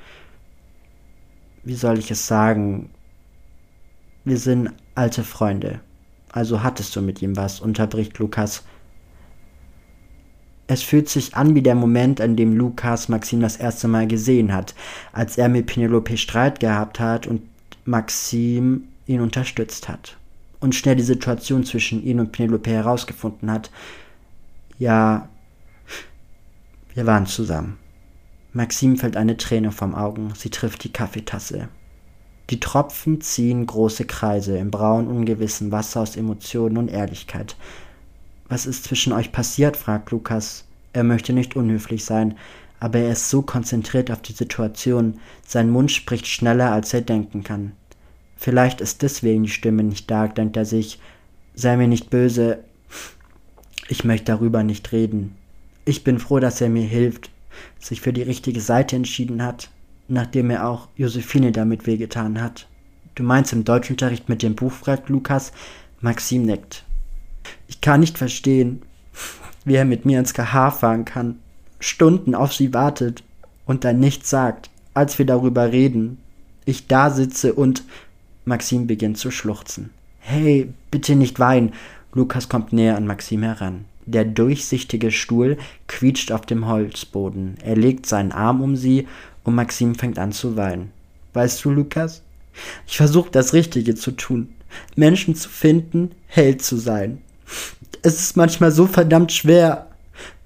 wie 1.64 1.76
soll 1.76 2.00
ich 2.00 2.12
es 2.12 2.28
sagen? 2.28 2.90
Wir 4.30 4.38
sind 4.38 4.70
alte 4.94 5.24
Freunde. 5.24 5.80
Also 6.32 6.62
hattest 6.62 6.96
du 6.96 7.02
mit 7.02 7.20
ihm 7.24 7.36
was, 7.36 7.60
unterbricht 7.60 8.20
Lukas. 8.20 8.64
Es 10.68 10.84
fühlt 10.84 11.10
sich 11.10 11.34
an 11.34 11.56
wie 11.56 11.64
der 11.64 11.74
Moment, 11.74 12.22
an 12.22 12.36
dem 12.36 12.56
Lukas 12.56 13.10
Maxim 13.10 13.40
das 13.40 13.58
erste 13.58 13.88
Mal 13.88 14.06
gesehen 14.06 14.54
hat, 14.54 14.76
als 15.14 15.40
er 15.40 15.50
mit 15.50 15.66
Penelope 15.66 16.16
Streit 16.16 16.60
gehabt 16.60 17.00
hat 17.00 17.26
und 17.26 17.42
Maxim 17.86 18.84
ihn 19.08 19.22
unterstützt 19.22 19.90
hat 19.90 20.16
und 20.60 20.76
schnell 20.76 20.96
die 20.96 21.02
Situation 21.02 21.64
zwischen 21.64 22.04
ihm 22.04 22.20
und 22.20 22.32
Penelope 22.32 22.70
herausgefunden 22.70 23.50
hat. 23.50 23.72
Ja, 24.78 25.28
wir 26.94 27.08
waren 27.08 27.26
zusammen. 27.26 27.80
Maxim 28.54 28.96
fällt 28.96 29.18
eine 29.18 29.38
Träne 29.38 29.72
vom 29.72 29.96
Augen, 29.96 30.34
sie 30.36 30.52
trifft 30.52 30.84
die 30.84 30.94
Kaffeetasse. 30.94 31.70
Die 32.50 32.60
Tropfen 32.60 33.22
ziehen 33.22 33.66
große 33.68 34.06
Kreise 34.06 34.58
im 34.58 34.72
braunen, 34.72 35.08
ungewissen 35.08 35.72
Wasser 35.72 36.02
aus 36.02 36.16
Emotionen 36.16 36.78
und 36.78 36.90
Ehrlichkeit. 36.90 37.56
Was 38.48 38.66
ist 38.66 38.86
zwischen 38.86 39.14
euch 39.14 39.32
passiert? 39.32 39.78
fragt 39.78 40.10
Lukas. 40.10 40.66
Er 40.92 41.04
möchte 41.04 41.34
nicht 41.34 41.56
unhöflich 41.56 42.04
sein, 42.04 42.36
aber 42.80 43.00
er 43.00 43.12
ist 43.12 43.30
so 43.30 43.44
konzentriert 43.44 44.10
auf 44.10 44.22
die 44.22 44.34
Situation, 44.34 45.20
sein 45.46 45.70
Mund 45.70 45.92
spricht 45.92 46.26
schneller, 46.26 46.72
als 46.72 46.94
er 46.94 47.02
denken 47.02 47.44
kann. 47.44 47.74
Vielleicht 48.36 48.82
ist 48.82 49.02
deswegen 49.04 49.44
die 49.44 49.50
Stimme 49.50 49.84
nicht 49.84 50.10
da, 50.10 50.28
denkt 50.28 50.58
er 50.58 50.66
sich. 50.66 51.00
Sei 51.54 51.76
mir 51.78 51.88
nicht 51.88 52.10
böse. 52.10 52.64
Ich 53.90 54.06
möchte 54.06 54.32
darüber 54.32 54.64
nicht 54.64 54.92
reden. 54.92 55.36
Ich 55.86 56.04
bin 56.04 56.20
froh, 56.20 56.40
dass 56.40 56.62
er 56.62 56.70
mir 56.70 56.88
hilft, 56.88 57.30
sich 57.80 58.02
für 58.02 58.14
die 58.14 58.22
richtige 58.22 58.62
Seite 58.62 58.96
entschieden 58.96 59.44
hat, 59.44 59.70
nachdem 60.10 60.50
er 60.50 60.68
auch 60.68 60.88
Josephine 60.96 61.52
damit 61.52 61.88
wehgetan 61.88 62.42
hat. 62.42 62.68
Du 63.16 63.24
meinst 63.24 63.54
im 63.54 63.66
Deutschunterricht 63.66 64.30
mit 64.30 64.44
dem 64.44 64.56
Buch, 64.56 64.72
fragt 64.72 65.10
Lukas. 65.10 65.52
Maxim 66.02 66.44
nickt. 66.44 66.86
Ich 67.68 67.82
kann 67.82 68.00
nicht 68.00 68.18
verstehen, 68.18 68.82
wie 69.66 69.76
er 69.76 69.86
mit 69.86 70.06
mir 70.06 70.20
ins 70.20 70.34
KH 70.34 70.72
fahren 70.72 71.06
kann, 71.06 71.40
Stunden 71.80 72.36
auf 72.36 72.54
sie 72.54 72.74
wartet 72.74 73.24
und 73.66 73.84
dann 73.84 74.00
nichts 74.00 74.30
sagt, 74.30 74.70
als 74.94 75.20
wir 75.20 75.26
darüber 75.26 75.72
reden. 75.72 76.18
Ich 76.66 76.88
da 76.88 77.10
sitze 77.10 77.54
und 77.54 77.84
Maxim 78.46 78.88
beginnt 78.88 79.18
zu 79.18 79.32
schluchzen. 79.32 79.92
Hey, 80.20 80.74
bitte 80.92 81.16
nicht 81.16 81.40
weinen. 81.40 81.74
Lukas 82.14 82.50
kommt 82.50 82.74
näher 82.74 82.98
an 82.98 83.08
Maxim 83.08 83.44
heran. 83.44 83.86
Der 84.06 84.26
durchsichtige 84.26 85.12
Stuhl 85.12 85.58
quietscht 85.88 86.32
auf 86.32 86.42
dem 86.42 86.68
Holzboden. 86.68 87.58
Er 87.64 87.76
legt 87.76 88.08
seinen 88.08 88.32
Arm 88.32 88.62
um 88.62 88.76
sie 88.76 89.08
und 89.44 89.56
Maxim 89.56 89.96
fängt 89.96 90.20
an 90.20 90.32
zu 90.32 90.56
weinen. 90.56 90.92
Weißt 91.34 91.64
du, 91.64 91.72
Lukas? 91.72 92.22
Ich 92.88 92.98
versuche 92.98 93.32
das 93.32 93.54
Richtige 93.54 93.96
zu 93.96 94.12
tun. 94.12 94.50
Menschen 94.96 95.36
zu 95.36 95.50
finden, 95.50 96.12
Held 96.28 96.62
zu 96.62 96.78
sein. 96.78 97.22
Es 98.02 98.20
ist 98.20 98.38
manchmal 98.38 98.72
so 98.72 98.86
verdammt 98.86 99.32
schwer, 99.32 99.88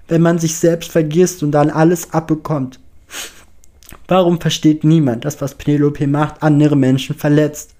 wenn 0.08 0.22
man 0.22 0.38
sich 0.38 0.56
selbst 0.56 0.90
vergisst 0.90 1.42
und 1.42 1.52
dann 1.52 1.70
alles 1.70 2.12
abbekommt. 2.12 2.80
Warum 4.08 4.40
versteht 4.40 4.84
niemand, 4.84 5.24
dass 5.24 5.40
was 5.40 5.54
Penelope 5.54 6.06
macht, 6.06 6.42
andere 6.42 6.76
Menschen 6.76 7.16
verletzt? 7.16 7.74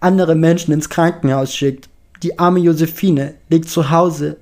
andere 0.00 0.34
Menschen 0.34 0.72
ins 0.72 0.88
Krankenhaus 0.88 1.54
schickt. 1.54 1.88
Die 2.22 2.38
arme 2.38 2.60
Josephine 2.60 3.34
liegt 3.48 3.68
zu 3.68 3.90
Hause 3.90 4.36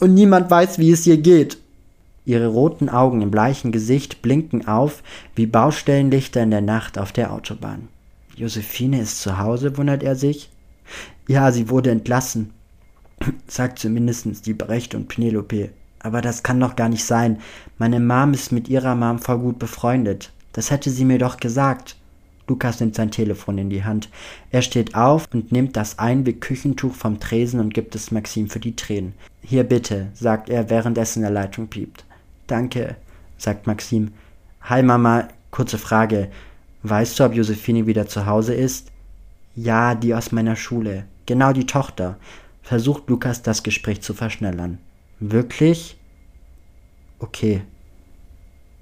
und 0.00 0.14
niemand 0.14 0.50
weiß, 0.50 0.78
wie 0.78 0.90
es 0.90 1.06
ihr 1.06 1.16
geht. 1.16 1.58
Ihre 2.26 2.46
roten 2.46 2.88
Augen 2.88 3.20
im 3.20 3.30
bleichen 3.30 3.70
Gesicht 3.70 4.22
blinken 4.22 4.66
auf 4.66 5.02
wie 5.34 5.46
Baustellenlichter 5.46 6.42
in 6.42 6.50
der 6.50 6.62
Nacht 6.62 6.98
auf 6.98 7.12
der 7.12 7.32
Autobahn. 7.32 7.88
Josephine 8.34 9.00
ist 9.00 9.20
zu 9.20 9.38
Hause, 9.38 9.76
wundert 9.76 10.02
er 10.02 10.16
sich. 10.16 10.50
Ja, 11.28 11.52
sie 11.52 11.68
wurde 11.68 11.90
entlassen, 11.90 12.52
sagt 13.46 13.78
zumindest 13.78 14.46
die 14.46 14.54
Brecht 14.54 14.94
und 14.94 15.08
Penelope. 15.08 15.70
Aber 16.00 16.20
das 16.20 16.42
kann 16.42 16.60
doch 16.60 16.76
gar 16.76 16.88
nicht 16.88 17.04
sein. 17.04 17.38
Meine 17.78 18.00
Mom 18.00 18.34
ist 18.34 18.52
mit 18.52 18.68
ihrer 18.68 18.94
Mom 18.94 19.18
voll 19.18 19.38
gut 19.38 19.58
befreundet. 19.58 20.32
Das 20.52 20.70
hätte 20.70 20.90
sie 20.90 21.04
mir 21.04 21.18
doch 21.18 21.38
gesagt. 21.38 21.96
Lukas 22.46 22.80
nimmt 22.80 22.94
sein 22.94 23.10
Telefon 23.10 23.56
in 23.56 23.70
die 23.70 23.84
Hand. 23.84 24.10
Er 24.50 24.60
steht 24.60 24.94
auf 24.94 25.26
und 25.32 25.50
nimmt 25.50 25.76
das 25.76 25.98
Einweg-Küchentuch 25.98 26.94
vom 26.94 27.20
Tresen 27.20 27.58
und 27.58 27.72
gibt 27.72 27.94
es 27.94 28.10
Maxim 28.10 28.50
für 28.50 28.60
die 28.60 28.76
Tränen. 28.76 29.14
Hier 29.42 29.64
bitte, 29.64 30.08
sagt 30.12 30.50
er, 30.50 30.68
währenddessen 30.68 31.22
der 31.22 31.30
Leitung 31.30 31.68
piept. 31.68 32.04
Danke, 32.46 32.96
sagt 33.38 33.66
Maxim. 33.66 34.12
Hi 34.62 34.82
Mama, 34.82 35.28
kurze 35.50 35.78
Frage. 35.78 36.30
Weißt 36.82 37.18
du, 37.18 37.24
ob 37.24 37.34
Josephine 37.34 37.86
wieder 37.86 38.06
zu 38.06 38.26
Hause 38.26 38.54
ist? 38.54 38.92
Ja, 39.54 39.94
die 39.94 40.14
aus 40.14 40.32
meiner 40.32 40.56
Schule. 40.56 41.06
Genau 41.26 41.52
die 41.52 41.66
Tochter. 41.66 42.18
Versucht 42.62 43.08
Lukas 43.08 43.42
das 43.42 43.62
Gespräch 43.62 44.02
zu 44.02 44.12
verschnellern. 44.12 44.78
Wirklich? 45.20 45.96
Okay. 47.18 47.62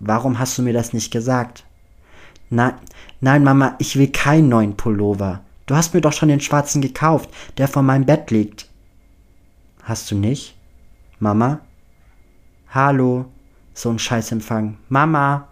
Warum 0.01 0.39
hast 0.41 0.59
du 0.59 0.63
mir 0.63 0.73
das 0.73 0.93
nicht 0.93 1.13
gesagt? 1.13 1.65
Nein, 2.51 2.75
nein, 3.21 3.45
Mama, 3.45 3.77
ich 3.79 3.97
will 3.97 4.11
keinen 4.11 4.49
neuen 4.49 4.77
Pullover. 4.77 5.43
Du 5.67 5.77
hast 5.77 5.95
mir 5.95 6.01
doch 6.01 6.13
schon 6.13 6.29
den 6.29 6.41
schwarzen 6.41 6.83
gekauft, 6.83 7.31
der 7.59 7.69
vor 7.69 7.83
meinem 7.83 8.05
Bett 8.07 8.31
liegt. 8.33 8.69
Hast 9.85 10.11
du 10.11 10.17
nicht? 10.17 10.57
Mama? 11.21 11.61
Hallo? 12.69 13.27
So 13.75 13.91
ein 13.91 13.99
Scheißempfang. 13.99 14.77
Mama? 14.89 15.49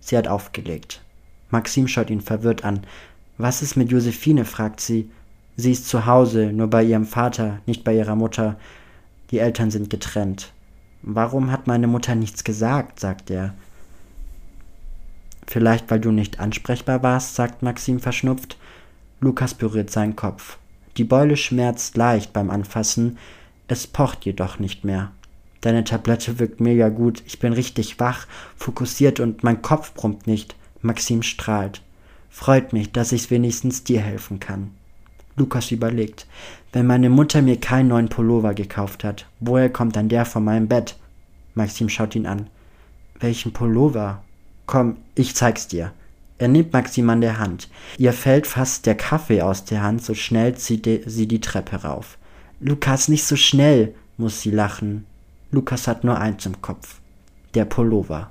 Sie 0.00 0.16
hat 0.16 0.28
aufgelegt. 0.28 1.02
Maxim 1.50 1.88
schaut 1.88 2.10
ihn 2.10 2.20
verwirrt 2.20 2.64
an. 2.64 2.80
Was 3.38 3.62
ist 3.62 3.76
mit 3.76 3.90
Josephine? 3.90 4.44
fragt 4.44 4.80
sie. 4.80 5.10
Sie 5.56 5.72
ist 5.72 5.88
zu 5.88 6.06
Hause, 6.06 6.52
nur 6.52 6.68
bei 6.68 6.82
ihrem 6.82 7.04
Vater, 7.04 7.58
nicht 7.66 7.84
bei 7.84 7.94
ihrer 7.94 8.16
Mutter. 8.16 8.56
Die 9.30 9.38
Eltern 9.38 9.70
sind 9.70 9.90
getrennt. 9.90 10.52
Warum 11.02 11.50
hat 11.50 11.66
meine 11.66 11.86
Mutter 11.86 12.14
nichts 12.14 12.44
gesagt? 12.44 13.00
sagt 13.00 13.30
er. 13.30 13.54
Vielleicht, 15.46 15.90
weil 15.90 16.00
du 16.00 16.12
nicht 16.12 16.38
ansprechbar 16.38 17.02
warst, 17.02 17.34
sagt 17.34 17.62
Maxim 17.62 18.00
verschnupft. 18.00 18.56
Lukas 19.20 19.54
berührt 19.54 19.90
seinen 19.90 20.16
Kopf. 20.16 20.58
Die 20.96 21.04
Beule 21.04 21.36
schmerzt 21.36 21.96
leicht 21.96 22.32
beim 22.32 22.50
Anfassen, 22.50 23.18
es 23.68 23.86
pocht 23.86 24.24
jedoch 24.24 24.58
nicht 24.58 24.84
mehr. 24.84 25.12
Deine 25.60 25.84
Tablette 25.84 26.38
wirkt 26.38 26.60
mega 26.60 26.88
gut, 26.88 27.22
ich 27.26 27.38
bin 27.38 27.52
richtig 27.52 28.00
wach, 28.00 28.26
fokussiert 28.56 29.20
und 29.20 29.44
mein 29.44 29.62
Kopf 29.62 29.92
brummt 29.92 30.26
nicht. 30.26 30.56
Maxim 30.82 31.22
strahlt. 31.22 31.82
Freut 32.30 32.72
mich, 32.72 32.92
dass 32.92 33.12
ich 33.12 33.30
wenigstens 33.30 33.84
dir 33.84 34.00
helfen 34.00 34.40
kann. 34.40 34.70
Lukas 35.36 35.70
überlegt. 35.70 36.26
Wenn 36.72 36.86
meine 36.86 37.10
Mutter 37.10 37.42
mir 37.42 37.58
keinen 37.58 37.88
neuen 37.88 38.08
Pullover 38.08 38.54
gekauft 38.54 39.04
hat, 39.04 39.26
woher 39.40 39.68
kommt 39.68 39.96
dann 39.96 40.08
der 40.08 40.24
von 40.24 40.44
meinem 40.44 40.68
Bett? 40.68 40.96
Maxim 41.54 41.88
schaut 41.88 42.14
ihn 42.14 42.26
an. 42.26 42.48
Welchen 43.18 43.52
Pullover? 43.52 44.22
Komm, 44.66 44.96
ich 45.14 45.34
zeig's 45.34 45.66
dir. 45.68 45.92
Er 46.38 46.48
nimmt 46.48 46.72
Maxim 46.72 47.10
an 47.10 47.20
der 47.20 47.38
Hand. 47.38 47.68
Ihr 47.98 48.14
fällt 48.14 48.46
fast 48.46 48.86
der 48.86 48.94
Kaffee 48.94 49.42
aus 49.42 49.64
der 49.64 49.82
Hand, 49.82 50.02
so 50.02 50.14
schnell 50.14 50.56
zieht 50.56 50.88
sie 51.04 51.28
die 51.28 51.40
Treppe 51.40 51.82
rauf. 51.82 52.16
Lukas, 52.60 53.08
nicht 53.08 53.24
so 53.24 53.36
schnell, 53.36 53.94
muss 54.16 54.40
sie 54.40 54.50
lachen. 54.50 55.04
Lukas 55.50 55.88
hat 55.88 56.04
nur 56.04 56.18
eins 56.18 56.46
im 56.46 56.60
Kopf. 56.62 57.00
der 57.54 57.64
Pullover. 57.64 58.30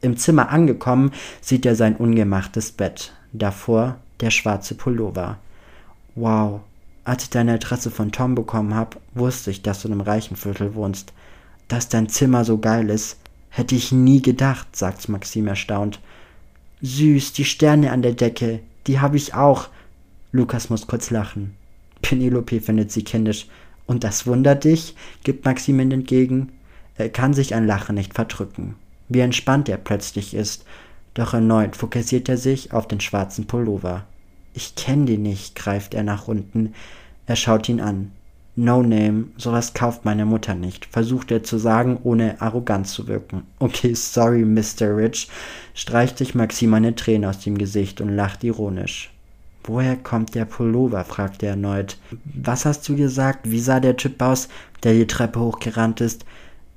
Im 0.00 0.16
Zimmer 0.16 0.50
angekommen, 0.50 1.12
sieht 1.40 1.64
er 1.64 1.76
sein 1.76 1.96
ungemachtes 1.96 2.72
Bett. 2.72 3.12
Davor 3.32 3.96
der 4.20 4.30
schwarze 4.30 4.74
Pullover. 4.74 5.38
Wow, 6.14 6.60
als 7.04 7.24
ich 7.24 7.30
deine 7.30 7.54
Adresse 7.54 7.90
von 7.90 8.10
Tom 8.10 8.34
bekommen 8.34 8.74
habe, 8.74 8.96
wusste 9.14 9.50
ich, 9.50 9.62
dass 9.62 9.82
du 9.82 9.88
in 9.88 9.92
einem 9.92 10.00
reichen 10.00 10.36
Viertel 10.36 10.74
wohnst. 10.74 11.12
Dass 11.68 11.88
dein 11.88 12.08
Zimmer 12.08 12.44
so 12.44 12.58
geil 12.58 12.90
ist, 12.90 13.18
hätte 13.48 13.74
ich 13.74 13.92
nie 13.92 14.22
gedacht, 14.22 14.74
sagt 14.74 15.08
Maxim 15.08 15.46
erstaunt. 15.46 16.00
Süß, 16.82 17.32
die 17.32 17.44
Sterne 17.44 17.92
an 17.92 18.02
der 18.02 18.14
Decke, 18.14 18.60
die 18.86 19.00
habe 19.00 19.16
ich 19.16 19.34
auch. 19.34 19.68
Lukas 20.32 20.68
muss 20.68 20.86
kurz 20.86 21.10
lachen. 21.10 21.54
Penelope 22.02 22.60
findet 22.60 22.92
sie 22.92 23.04
kindisch. 23.04 23.46
Und 23.86 24.04
das 24.04 24.26
wundert 24.26 24.64
dich? 24.64 24.94
gibt 25.22 25.44
Maximin 25.44 25.90
entgegen. 25.92 26.52
Er 26.96 27.08
kann 27.08 27.34
sich 27.34 27.54
ein 27.54 27.66
Lachen 27.66 27.94
nicht 27.94 28.14
verdrücken. 28.14 28.74
Wie 29.08 29.20
entspannt 29.20 29.68
er 29.68 29.76
plötzlich 29.76 30.34
ist. 30.34 30.64
Doch 31.14 31.34
erneut 31.34 31.76
fokussiert 31.76 32.28
er 32.28 32.36
sich 32.36 32.72
auf 32.72 32.88
den 32.88 33.00
schwarzen 33.00 33.46
Pullover. 33.46 34.04
Ich 34.54 34.74
kenn 34.74 35.06
die 35.06 35.18
nicht, 35.18 35.54
greift 35.54 35.94
er 35.94 36.02
nach 36.02 36.28
unten. 36.28 36.74
Er 37.26 37.36
schaut 37.36 37.68
ihn 37.68 37.80
an. 37.80 38.12
No 38.58 38.82
Name, 38.82 39.26
sowas 39.36 39.74
kauft 39.74 40.06
meine 40.06 40.24
Mutter 40.24 40.54
nicht, 40.54 40.86
versucht 40.86 41.30
er 41.30 41.42
zu 41.42 41.58
sagen, 41.58 41.98
ohne 42.02 42.40
arrogant 42.40 42.86
zu 42.86 43.06
wirken. 43.06 43.42
Okay, 43.58 43.92
sorry, 43.92 44.46
Mr. 44.46 44.96
Rich, 44.96 45.28
streicht 45.74 46.16
sich 46.16 46.34
Maxim 46.34 46.72
eine 46.72 46.94
Träne 46.94 47.28
aus 47.28 47.40
dem 47.40 47.58
Gesicht 47.58 48.00
und 48.00 48.16
lacht 48.16 48.44
ironisch. 48.44 49.10
Woher 49.66 49.96
kommt 49.96 50.34
der 50.34 50.44
Pullover? 50.44 51.04
fragt 51.04 51.42
er 51.42 51.50
erneut. 51.50 51.98
Was 52.24 52.64
hast 52.64 52.88
du 52.88 52.96
gesagt? 52.96 53.50
Wie 53.50 53.60
sah 53.60 53.80
der 53.80 53.96
Typ 53.96 54.22
aus, 54.22 54.48
der 54.82 54.94
die 54.94 55.06
Treppe 55.06 55.40
hochgerannt 55.40 56.00
ist? 56.00 56.24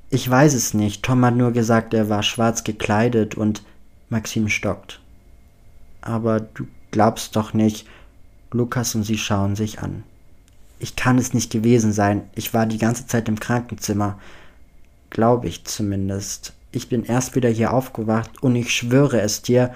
Ich 0.10 0.27
weiß 0.27 0.55
es 0.55 0.74
nicht. 0.74 1.03
Tom 1.03 1.24
hat 1.24 1.36
nur 1.36 1.51
gesagt, 1.51 1.93
er 1.93 2.10
war 2.10 2.24
schwarz 2.24 2.63
gekleidet 2.63 3.36
und 3.36 3.63
Maxim 4.10 4.50
stockt. 4.50 5.00
Aber 6.01 6.39
du 6.39 6.65
glaubst 6.91 7.36
doch 7.36 7.53
nicht. 7.53 7.88
Lukas 8.51 8.96
und 8.96 9.03
sie 9.03 9.19
schauen 9.19 9.55
sich 9.55 9.79
an. 9.79 10.03
Ich 10.79 10.96
kann 10.96 11.19
es 11.19 11.34
nicht 11.34 11.51
gewesen 11.51 11.93
sein. 11.93 12.24
Ich 12.34 12.53
war 12.53 12.65
die 12.65 12.79
ganze 12.79 13.05
Zeit 13.05 13.27
im 13.27 13.39
Krankenzimmer. 13.39 14.17
Glaube 15.12 15.48
ich 15.48 15.65
zumindest. 15.65 16.53
Ich 16.72 16.89
bin 16.89 17.03
erst 17.03 17.36
wieder 17.36 17.50
hier 17.50 17.74
aufgewacht 17.74 18.41
und 18.41 18.55
ich 18.55 18.74
schwöre 18.74 19.22
es 19.22 19.41
dir, 19.41 19.74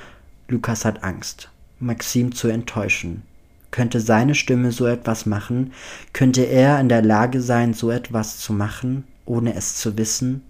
Lukas 0.48 0.86
hat 0.86 1.04
Angst, 1.04 1.50
Maxim 1.80 2.34
zu 2.34 2.48
enttäuschen. 2.48 3.24
Könnte 3.72 4.00
seine 4.00 4.36
Stimme 4.36 4.72
so 4.72 4.86
etwas 4.86 5.26
machen? 5.26 5.74
Könnte 6.14 6.44
er 6.44 6.80
in 6.80 6.90
der 6.90 7.02
Lage 7.02 7.42
sein, 7.42 7.74
so 7.74 7.90
etwas 7.90 8.38
zu 8.38 8.54
machen, 8.54 9.04
ohne 9.26 9.56
es 9.56 9.78
zu 9.78 9.98
wissen? 9.98 10.44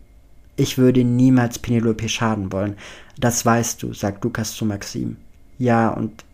Ich 0.56 0.78
würde 0.78 1.04
niemals 1.04 1.58
Penelope 1.58 2.10
schaden 2.10 2.52
wollen. 2.52 2.76
Das 3.18 3.46
weißt 3.46 3.82
du, 3.82 3.94
sagt 3.94 4.24
Lukas 4.24 4.54
zu 4.54 4.66
Maxim. 4.66 5.18
Ja, 5.58 5.90
und 5.90 6.26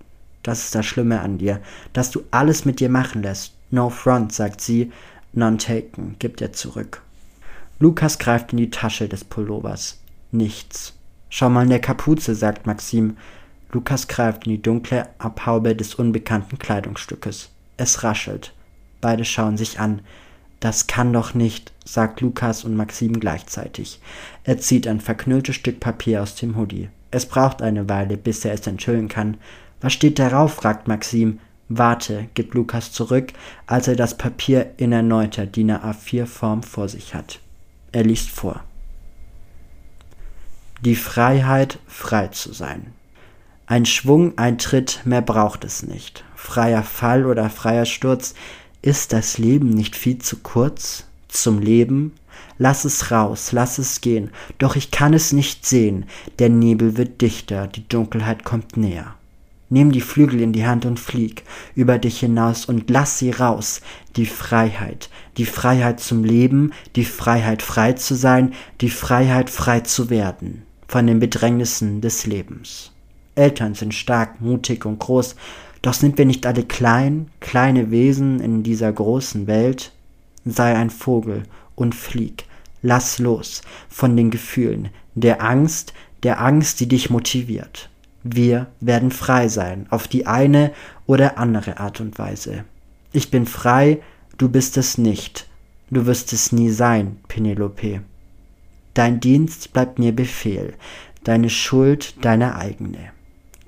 das 0.43 0.65
ist 0.65 0.75
das 0.75 0.85
Schlimme 0.85 1.19
an 1.21 1.37
dir, 1.37 1.61
dass 1.93 2.11
du 2.11 2.23
alles 2.31 2.65
mit 2.65 2.79
dir 2.79 2.89
machen 2.89 3.21
lässt. 3.21 3.53
No 3.71 3.89
front, 3.89 4.33
sagt 4.33 4.61
sie. 4.61 4.91
None 5.31 5.57
taken, 5.57 6.15
gibt 6.17 6.41
er 6.41 6.53
zurück. 6.53 7.03
Lukas 7.77 8.17
greift 8.17 8.51
in 8.51 8.57
die 8.57 8.71
Tasche 8.71 9.07
des 9.07 9.23
Pullovers. 9.23 9.99
Nichts. 10.31 10.93
Schau 11.29 11.49
mal 11.49 11.63
in 11.63 11.69
der 11.69 11.79
Kapuze, 11.79 12.33
sagt 12.33 12.65
Maxim. 12.65 13.17
Lukas 13.71 14.07
greift 14.07 14.45
in 14.45 14.53
die 14.53 14.61
dunkle 14.61 15.07
Abhaube 15.19 15.75
des 15.75 15.95
unbekannten 15.95 16.57
Kleidungsstückes. 16.57 17.51
Es 17.77 18.03
raschelt. 18.03 18.53
Beide 18.99 19.25
schauen 19.25 19.57
sich 19.57 19.79
an. 19.79 20.01
Das 20.59 20.87
kann 20.87 21.13
doch 21.13 21.33
nicht, 21.33 21.71
sagt 21.85 22.19
Lukas 22.21 22.63
und 22.63 22.75
Maxim 22.75 23.19
gleichzeitig. 23.19 24.01
Er 24.43 24.57
zieht 24.57 24.87
ein 24.87 24.99
verknülltes 24.99 25.55
Stück 25.55 25.79
Papier 25.79 26.21
aus 26.21 26.35
dem 26.35 26.57
Hoodie. 26.57 26.89
Es 27.11 27.25
braucht 27.25 27.61
eine 27.61 27.87
Weile, 27.87 28.17
bis 28.17 28.43
er 28.43 28.53
es 28.53 28.67
enthüllen 28.67 29.07
kann. 29.07 29.37
Was 29.81 29.93
steht 29.93 30.19
darauf? 30.19 30.53
fragt 30.53 30.87
Maxim. 30.87 31.39
Warte, 31.69 32.27
gibt 32.33 32.55
Lukas 32.55 32.91
zurück, 32.91 33.31
als 33.67 33.87
er 33.87 33.95
das 33.95 34.17
Papier 34.17 34.73
in 34.77 34.91
erneuter 34.91 35.45
DIN 35.45 35.71
A4-Form 35.71 36.63
vor 36.63 36.89
sich 36.89 37.13
hat. 37.13 37.39
Er 37.91 38.03
liest 38.03 38.29
vor. 38.29 38.63
Die 40.81 40.95
Freiheit, 40.95 41.77
frei 41.87 42.27
zu 42.27 42.53
sein. 42.53 42.93
Ein 43.71 43.85
Schwung, 43.85 44.35
ein 44.35 44.57
Tritt, 44.57 45.01
mehr 45.05 45.21
braucht 45.21 45.63
es 45.63 45.83
nicht. 45.83 46.23
Freier 46.33 46.81
Fall 46.81 47.27
oder 47.27 47.51
freier 47.51 47.85
Sturz, 47.85 48.33
ist 48.81 49.13
das 49.13 49.37
Leben 49.37 49.69
nicht 49.69 49.95
viel 49.95 50.17
zu 50.17 50.37
kurz? 50.37 51.05
Zum 51.27 51.59
Leben? 51.59 52.13
Lass 52.57 52.83
es 52.83 53.11
raus, 53.11 53.51
lass 53.51 53.77
es 53.77 54.01
gehen, 54.01 54.31
doch 54.57 54.75
ich 54.75 54.89
kann 54.89 55.13
es 55.13 55.33
nicht 55.33 55.67
sehen, 55.67 56.05
der 56.39 56.49
Nebel 56.49 56.97
wird 56.97 57.21
dichter, 57.21 57.67
die 57.67 57.87
Dunkelheit 57.87 58.43
kommt 58.43 58.75
näher. 58.75 59.13
Nimm 59.69 59.91
die 59.91 60.01
Flügel 60.01 60.41
in 60.41 60.51
die 60.51 60.65
Hand 60.65 60.87
und 60.87 60.99
flieg 60.99 61.43
über 61.75 61.99
dich 61.99 62.21
hinaus 62.21 62.65
und 62.65 62.89
lass 62.89 63.19
sie 63.19 63.29
raus. 63.29 63.81
Die 64.15 64.25
Freiheit, 64.25 65.11
die 65.37 65.45
Freiheit 65.45 65.99
zum 65.99 66.23
Leben, 66.23 66.73
die 66.95 67.05
Freiheit 67.05 67.61
frei 67.61 67.93
zu 67.93 68.15
sein, 68.15 68.55
die 68.81 68.89
Freiheit 68.89 69.51
frei 69.51 69.81
zu 69.81 70.09
werden 70.09 70.63
von 70.87 71.05
den 71.05 71.19
Bedrängnissen 71.19 72.01
des 72.01 72.25
Lebens. 72.25 72.93
Eltern 73.39 73.73
sind 73.73 73.93
stark, 73.93 74.41
mutig 74.41 74.85
und 74.85 74.99
groß, 74.99 75.35
doch 75.81 75.93
sind 75.93 76.17
wir 76.17 76.25
nicht 76.25 76.45
alle 76.45 76.63
klein, 76.63 77.31
kleine 77.39 77.89
Wesen 77.89 78.41
in 78.41 78.63
dieser 78.63 78.91
großen 78.91 79.47
Welt? 79.47 79.93
Sei 80.45 80.75
ein 80.75 80.89
Vogel 80.89 81.43
und 81.75 81.95
flieg, 81.95 82.45
lass 82.81 83.17
los 83.19 83.61
von 83.87 84.17
den 84.17 84.29
Gefühlen, 84.29 84.89
der 85.15 85.41
Angst, 85.41 85.93
der 86.23 86.41
Angst, 86.41 86.81
die 86.81 86.87
dich 86.87 87.09
motiviert. 87.09 87.89
Wir 88.23 88.67
werden 88.81 89.11
frei 89.11 89.47
sein, 89.47 89.87
auf 89.89 90.07
die 90.09 90.27
eine 90.27 90.73
oder 91.05 91.37
andere 91.37 91.79
Art 91.79 92.01
und 92.01 92.19
Weise. 92.19 92.65
Ich 93.13 93.31
bin 93.31 93.45
frei, 93.45 94.01
du 94.37 94.49
bist 94.49 94.77
es 94.77 94.97
nicht. 94.97 95.47
Du 95.89 96.05
wirst 96.05 96.33
es 96.33 96.51
nie 96.51 96.69
sein, 96.69 97.17
Penelope. 97.27 98.01
Dein 98.93 99.19
Dienst 99.19 99.73
bleibt 99.73 99.97
mir 99.97 100.11
Befehl, 100.11 100.73
deine 101.23 101.49
Schuld 101.49 102.13
deine 102.23 102.55
eigene. 102.55 103.11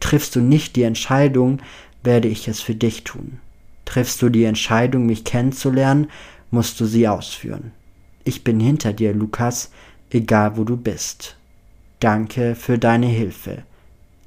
Triffst 0.02 0.36
du 0.36 0.42
nicht 0.42 0.76
die 0.76 0.84
Entscheidung, 0.84 1.62
werde 2.04 2.28
ich 2.28 2.50
es 2.50 2.60
für 2.60 2.76
dich 2.76 3.06
tun. 3.06 3.40
Triffst 3.86 4.22
du 4.22 4.30
die 4.30 4.44
Entscheidung, 4.44 5.06
mich 5.06 5.24
kennenzulernen, 5.24 6.10
musst 6.50 6.80
du 6.82 6.86
sie 6.86 7.08
ausführen. 7.08 7.72
Ich 8.26 8.44
bin 8.44 8.60
hinter 8.60 8.92
dir, 8.92 9.14
Lukas, 9.14 9.72
egal 10.10 10.58
wo 10.58 10.66
du 10.66 10.76
bist. 10.76 11.38
Danke 12.00 12.56
für 12.56 12.78
deine 12.78 13.08
Hilfe. 13.08 13.64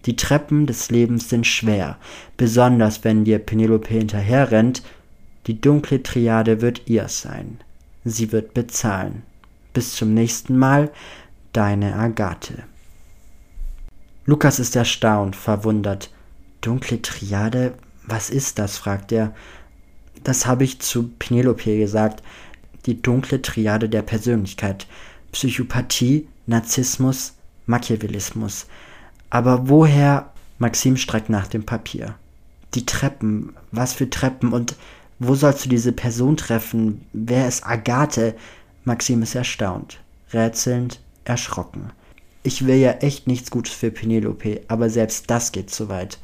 Die 0.07 0.17
Treppen 0.17 0.67
des 0.67 0.91
Lebens 0.91 1.29
sind 1.29 1.47
schwer, 1.47 1.99
besonders 2.37 3.05
wenn 3.05 3.25
dir 3.25 3.39
Penelope 3.39 3.89
hinterherrennt. 3.89 4.83
Die 5.47 5.61
dunkle 5.61 6.03
Triade 6.03 6.61
wird 6.61 6.83
ihr 6.87 7.09
sein. 7.09 7.59
Sie 8.05 8.33
wird 8.33 8.55
bezahlen. 8.55 9.23
Bis 9.73 9.97
zum 9.97 10.15
nächsten 10.15 10.57
Mal, 10.57 10.91
deine 11.53 11.97
Agathe. 11.97 12.65
Lukas 14.27 14.59
ist 14.59 14.75
erstaunt, 14.75 15.37
verwundert. 15.37 16.11
Dunkle 16.61 17.03
Triade? 17.03 17.75
Was 18.07 18.31
ist 18.31 18.59
das? 18.59 18.79
fragt 18.79 19.13
er. 19.13 19.35
Das 20.23 20.47
habe 20.47 20.65
ich 20.65 20.81
zu 20.81 21.09
Penelope 21.19 21.77
gesagt. 21.77 22.23
Die 22.87 23.01
dunkle 23.01 23.43
Triade 23.43 23.89
der 23.89 24.03
Persönlichkeit. 24.03 24.87
Psychopathie, 25.33 26.27
Narzissmus, 26.47 27.35
Machiavellismus. 27.67 28.67
Aber 29.29 29.69
woher? 29.69 30.31
Maxim 30.59 30.97
streckt 30.97 31.29
nach 31.29 31.49
dem 31.49 31.67
Papier. 31.67 32.15
Die 32.75 32.87
Treppen. 32.87 33.55
Was 33.73 33.93
für 33.93 34.09
Treppen? 34.09 34.53
Und 34.53 34.77
wo 35.19 35.35
sollst 35.35 35.65
du 35.65 35.69
diese 35.69 35.93
Person 35.93 36.37
treffen? 36.37 37.05
Wer 37.13 37.47
ist 37.47 37.67
Agathe? 37.67 38.35
Maxim 38.85 39.23
ist 39.23 39.35
erstaunt, 39.35 40.01
rätselnd, 40.33 41.01
erschrocken. 41.25 41.91
Ich 42.47 42.67
will 42.67 42.77
ja 42.77 42.91
echt 42.93 43.27
nichts 43.27 43.51
Gutes 43.51 43.73
für 43.73 43.91
Penelope, 43.91 44.61
aber 44.69 44.91
selbst 44.91 45.31
das 45.31 45.51
geht 45.51 45.71
zu 45.71 45.89
weit. 45.89 46.19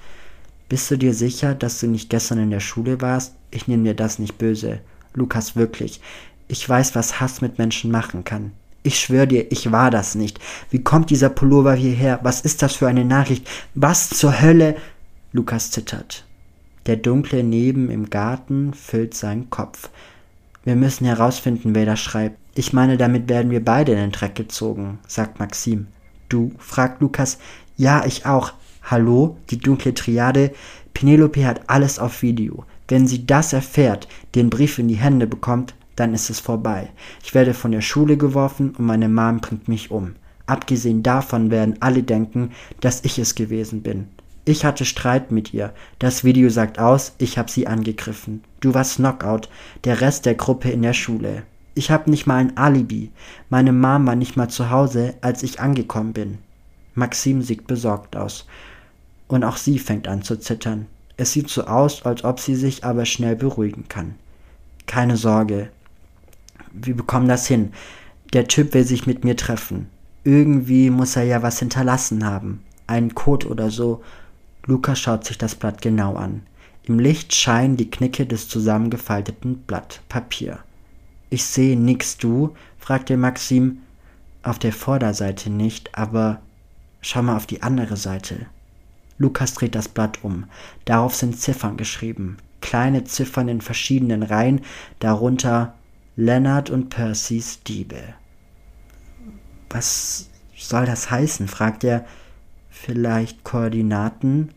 Bist 0.69 0.91
du 0.91 0.99
dir 0.99 1.15
sicher, 1.15 1.55
dass 1.55 1.81
du 1.81 1.87
nicht 1.87 2.11
gestern 2.11 2.39
in 2.39 2.51
der 2.51 2.61
Schule 2.61 3.01
warst? 3.01 3.35
Ich 3.51 3.67
nehme 3.67 3.85
dir 3.85 3.95
das 3.95 4.19
nicht 4.19 4.37
böse. 4.37 4.81
Lukas, 5.15 5.57
wirklich. 5.57 6.03
Ich 6.47 6.69
weiß, 6.69 6.95
was 6.95 7.21
Hass 7.21 7.41
mit 7.41 7.57
Menschen 7.59 7.91
machen 7.91 8.23
kann. 8.23 8.53
Ich 8.83 9.01
schwöre 9.01 9.27
dir, 9.27 9.51
ich 9.51 9.73
war 9.73 9.91
das 9.91 10.15
nicht. 10.15 10.39
Wie 10.69 10.85
kommt 10.85 11.09
dieser 11.09 11.31
Pullover 11.31 11.73
hierher? 11.73 12.21
Was 12.23 12.43
ist 12.43 12.61
das 12.61 12.77
für 12.77 12.87
eine 12.87 13.07
Nachricht? 13.07 13.49
Was 13.75 14.11
zur 14.11 14.43
Hölle? 14.43 14.77
Lukas 15.33 15.71
zittert. 15.71 16.27
Der 16.85 16.97
dunkle 16.97 17.43
Neben 17.43 17.91
im 17.91 18.11
Garten 18.11 18.75
füllt 18.75 19.15
seinen 19.15 19.49
Kopf. 19.49 19.89
Wir 20.65 20.77
müssen 20.77 21.07
herausfinden, 21.07 21.75
wer 21.75 21.87
das 21.87 22.01
schreibt. 22.01 22.37
Ich 22.55 22.75
meine, 22.75 22.99
damit 22.99 23.31
werden 23.31 23.51
wir 23.51 23.65
beide 23.65 23.93
in 23.93 23.99
den 23.99 24.13
Dreck 24.13 24.35
gezogen, 24.35 24.99
sagt 25.09 25.39
Maxim. 25.39 25.87
Du? 26.31 26.53
fragt 26.59 27.03
Lukas. 27.03 27.39
Ja, 27.77 28.07
ich 28.07 28.25
auch. 28.25 28.53
Hallo, 28.85 29.37
die 29.51 29.59
dunkle 29.59 29.93
Triade. 29.93 30.53
Penelope 30.95 31.45
hat 31.45 31.69
alles 31.69 31.99
auf 31.99 32.23
Video. 32.23 32.65
Wenn 32.89 33.07
sie 33.07 33.27
das 33.27 33.53
erfährt, 33.53 34.09
den 34.35 34.49
Brief 34.49 34.79
in 34.79 34.89
die 34.89 34.95
Hände 34.95 35.27
bekommt, 35.27 35.75
dann 35.97 36.15
ist 36.15 36.31
es 36.31 36.41
vorbei. 36.41 36.89
Ich 37.23 37.35
werde 37.35 37.53
von 37.53 37.73
der 37.73 37.81
Schule 37.81 38.17
geworfen 38.17 38.71
und 38.79 38.87
meine 38.87 39.09
Mom 39.09 39.41
bringt 39.41 39.69
mich 39.69 39.91
um. 39.91 40.15
Abgesehen 40.47 41.03
davon 41.03 41.51
werden 41.51 41.77
alle 41.81 42.03
denken, 42.03 42.53
dass 42.81 43.05
ich 43.05 43.19
es 43.19 43.35
gewesen 43.35 43.83
bin. 43.83 44.07
Ich 44.45 44.65
hatte 44.65 44.85
Streit 44.85 45.33
mit 45.33 45.53
ihr. 45.53 45.73
Das 45.99 46.23
Video 46.23 46.49
sagt 46.49 46.79
aus, 46.79 47.13
ich 47.19 47.39
habe 47.39 47.51
sie 47.51 47.67
angegriffen. 47.67 48.45
Du 48.61 48.73
warst 48.73 48.97
Knockout, 48.97 49.49
der 49.85 50.01
Rest 50.01 50.27
der 50.27 50.37
Gruppe 50.37 50.71
in 50.71 50.83
der 50.83 50.95
Schule. 50.95 51.43
Ich 51.81 51.91
habe 51.91 52.11
nicht 52.11 52.27
mal 52.27 52.37
ein 52.37 52.59
Alibi. 52.59 53.11
Meine 53.49 53.73
Mom 53.73 54.07
war 54.07 54.15
nicht 54.15 54.37
mal 54.37 54.51
zu 54.51 54.69
Hause, 54.69 55.15
als 55.23 55.43
ich 55.43 55.61
angekommen 55.61 56.13
bin. 56.13 56.37
Maxim 56.95 57.41
sieht 57.41 57.67
besorgt 57.67 58.17
aus. 58.17 58.47
Und 59.29 59.45
auch 59.45 59.57
sie 59.57 59.79
fängt 59.79 60.07
an 60.07 60.21
zu 60.21 60.39
zittern. 60.39 60.89
Es 61.17 61.33
sieht 61.33 61.49
so 61.49 61.65
aus, 61.65 62.05
als 62.05 62.23
ob 62.23 62.39
sie 62.39 62.55
sich 62.55 62.85
aber 62.85 63.07
schnell 63.07 63.35
beruhigen 63.35 63.89
kann. 63.89 64.17
Keine 64.85 65.17
Sorge. 65.17 65.71
Wir 66.71 66.95
bekommen 66.95 67.29
das 67.29 67.47
hin. 67.47 67.73
Der 68.35 68.47
Typ 68.47 68.75
will 68.75 68.85
sich 68.85 69.07
mit 69.07 69.25
mir 69.25 69.39
treffen. 69.39 69.89
Irgendwie 70.23 70.91
muss 70.91 71.17
er 71.17 71.25
ja 71.25 71.43
was 71.43 71.61
hinterlassen 71.61 72.27
haben. 72.27 72.63
Einen 72.89 73.15
Code 73.15 73.49
oder 73.49 73.71
so. 73.71 74.03
Lukas 74.67 74.99
schaut 74.99 75.25
sich 75.25 75.39
das 75.39 75.55
Blatt 75.55 75.81
genau 75.81 76.17
an. 76.17 76.43
Im 76.83 76.99
Licht 76.99 77.35
scheinen 77.35 77.79
die 77.79 77.89
Knicke 77.89 78.27
des 78.27 78.49
zusammengefalteten 78.49 79.61
Blatt 79.61 80.03
Papier. 80.11 80.59
Ich 81.31 81.45
sehe 81.45 81.79
nix, 81.79 82.19
du? 82.19 82.55
fragte 82.79 83.17
Maxim. 83.17 83.83
Auf 84.43 84.59
der 84.59 84.73
Vorderseite 84.73 85.49
nicht, 85.49 85.97
aber 85.97 86.43
schau 87.01 87.23
mal 87.23 87.37
auf 87.37 87.47
die 87.47 87.63
andere 87.63 87.97
Seite. 87.97 88.47
Lukas 89.17 89.55
dreht 89.55 89.75
das 89.75 89.89
Blatt 89.89 90.25
um. 90.25 90.47
Darauf 90.87 91.15
sind 91.15 91.39
Ziffern 91.39 91.77
geschrieben. 91.77 92.39
Kleine 92.61 93.05
Ziffern 93.05 93.49
in 93.49 93.61
verschiedenen 93.61 94.23
Reihen, 94.23 94.63
darunter 94.99 95.75
Leonard 96.17 96.69
und 96.69 96.89
Percys 96.89 97.63
Diebe. 97.63 98.03
Was 99.69 100.29
soll 100.57 100.85
das 100.85 101.11
heißen? 101.11 101.47
fragt 101.47 101.85
er. 101.85 102.05
Vielleicht 102.71 103.45
Koordinaten? 103.45 104.53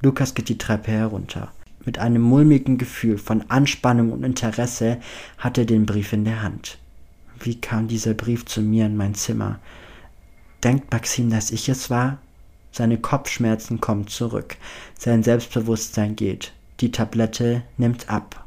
Lukas 0.00 0.34
geht 0.34 0.48
die 0.48 0.58
Treppe 0.58 0.90
herunter. 0.90 1.52
Mit 1.84 1.98
einem 1.98 2.22
mulmigen 2.22 2.78
Gefühl 2.78 3.18
von 3.18 3.42
Anspannung 3.50 4.12
und 4.12 4.22
Interesse 4.22 4.98
hat 5.38 5.58
er 5.58 5.64
den 5.64 5.84
Brief 5.84 6.12
in 6.12 6.24
der 6.24 6.42
Hand. 6.42 6.78
Wie 7.40 7.60
kam 7.60 7.88
dieser 7.88 8.14
Brief 8.14 8.44
zu 8.46 8.60
mir 8.60 8.86
in 8.86 8.96
mein 8.96 9.14
Zimmer? 9.14 9.58
Denkt 10.62 10.92
Maxim, 10.92 11.30
dass 11.30 11.50
ich 11.50 11.68
es 11.68 11.90
war? 11.90 12.18
Seine 12.70 12.98
Kopfschmerzen 12.98 13.80
kommen 13.80 14.06
zurück. 14.06 14.56
Sein 14.96 15.24
Selbstbewusstsein 15.24 16.14
geht. 16.14 16.52
Die 16.80 16.92
Tablette 16.92 17.62
nimmt 17.78 18.08
ab. 18.08 18.46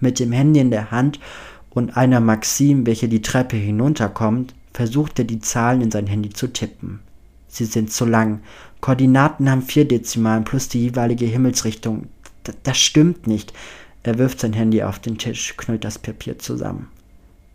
Mit 0.00 0.18
dem 0.18 0.32
Handy 0.32 0.60
in 0.60 0.70
der 0.70 0.90
Hand 0.90 1.20
und 1.68 1.96
einer 1.98 2.20
Maxim, 2.20 2.86
welche 2.86 3.08
die 3.08 3.22
Treppe 3.22 3.56
hinunterkommt, 3.56 4.54
versucht 4.72 5.18
er 5.18 5.26
die 5.26 5.40
Zahlen 5.40 5.82
in 5.82 5.90
sein 5.90 6.06
Handy 6.06 6.30
zu 6.30 6.50
tippen. 6.50 7.00
Sie 7.46 7.66
sind 7.66 7.92
zu 7.92 8.06
lang. 8.06 8.40
Koordinaten 8.80 9.50
haben 9.50 9.62
vier 9.62 9.86
Dezimalen 9.86 10.44
plus 10.44 10.68
die 10.68 10.80
jeweilige 10.80 11.26
Himmelsrichtung. 11.26 12.08
Das 12.62 12.78
stimmt 12.78 13.26
nicht. 13.26 13.52
Er 14.02 14.18
wirft 14.18 14.40
sein 14.40 14.54
Handy 14.54 14.82
auf 14.82 14.98
den 14.98 15.18
Tisch, 15.18 15.54
knüllt 15.56 15.84
das 15.84 15.98
Papier 15.98 16.38
zusammen. 16.38 16.88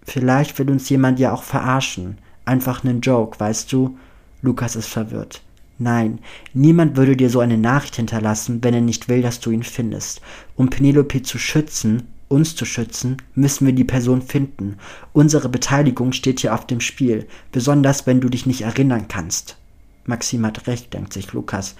Vielleicht 0.03 0.57
will 0.59 0.69
uns 0.69 0.89
jemand 0.89 1.19
ja 1.19 1.33
auch 1.33 1.43
verarschen. 1.43 2.19
Einfach 2.45 2.83
nen 2.83 3.01
Joke, 3.01 3.39
weißt 3.39 3.71
du? 3.71 3.97
Lukas 4.41 4.75
ist 4.75 4.87
verwirrt. 4.87 5.41
Nein, 5.77 6.19
niemand 6.53 6.95
würde 6.95 7.17
dir 7.17 7.29
so 7.29 7.39
eine 7.39 7.57
Nachricht 7.57 7.97
hinterlassen, 7.97 8.63
wenn 8.63 8.73
er 8.73 8.81
nicht 8.81 9.09
will, 9.09 9.21
dass 9.21 9.39
du 9.39 9.51
ihn 9.51 9.63
findest. 9.63 10.21
Um 10.55 10.69
Penelope 10.69 11.23
zu 11.23 11.37
schützen, 11.37 12.03
uns 12.29 12.55
zu 12.55 12.65
schützen, 12.65 13.17
müssen 13.33 13.65
wir 13.65 13.73
die 13.73 13.83
Person 13.83 14.21
finden. 14.21 14.77
Unsere 15.11 15.49
Beteiligung 15.49 16.13
steht 16.13 16.39
hier 16.39 16.53
auf 16.53 16.65
dem 16.65 16.79
Spiel, 16.79 17.27
besonders 17.51 18.07
wenn 18.07 18.21
du 18.21 18.29
dich 18.29 18.45
nicht 18.45 18.61
erinnern 18.61 19.07
kannst. 19.07 19.57
Maxim 20.05 20.45
hat 20.45 20.67
recht, 20.67 20.93
denkt 20.93 21.11
sich 21.11 21.33
Lukas. 21.33 21.75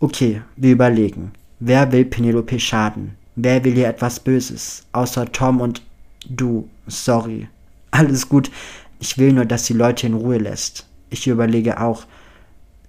Okay, 0.00 0.42
wir 0.56 0.72
überlegen. 0.72 1.32
Wer 1.62 1.92
will 1.92 2.06
Penelope 2.06 2.58
schaden? 2.58 3.16
Wer 3.36 3.62
will 3.64 3.76
ihr 3.76 3.88
etwas 3.88 4.18
Böses? 4.18 4.86
Außer 4.92 5.30
Tom 5.30 5.60
und 5.60 5.82
du. 6.26 6.68
Sorry. 6.86 7.48
Alles 7.90 8.28
gut. 8.28 8.50
Ich 8.98 9.18
will 9.18 9.32
nur, 9.32 9.44
dass 9.44 9.64
die 9.64 9.74
Leute 9.74 10.06
in 10.06 10.14
Ruhe 10.14 10.38
lässt. 10.38 10.86
Ich 11.10 11.26
überlege 11.26 11.78
auch, 11.80 12.04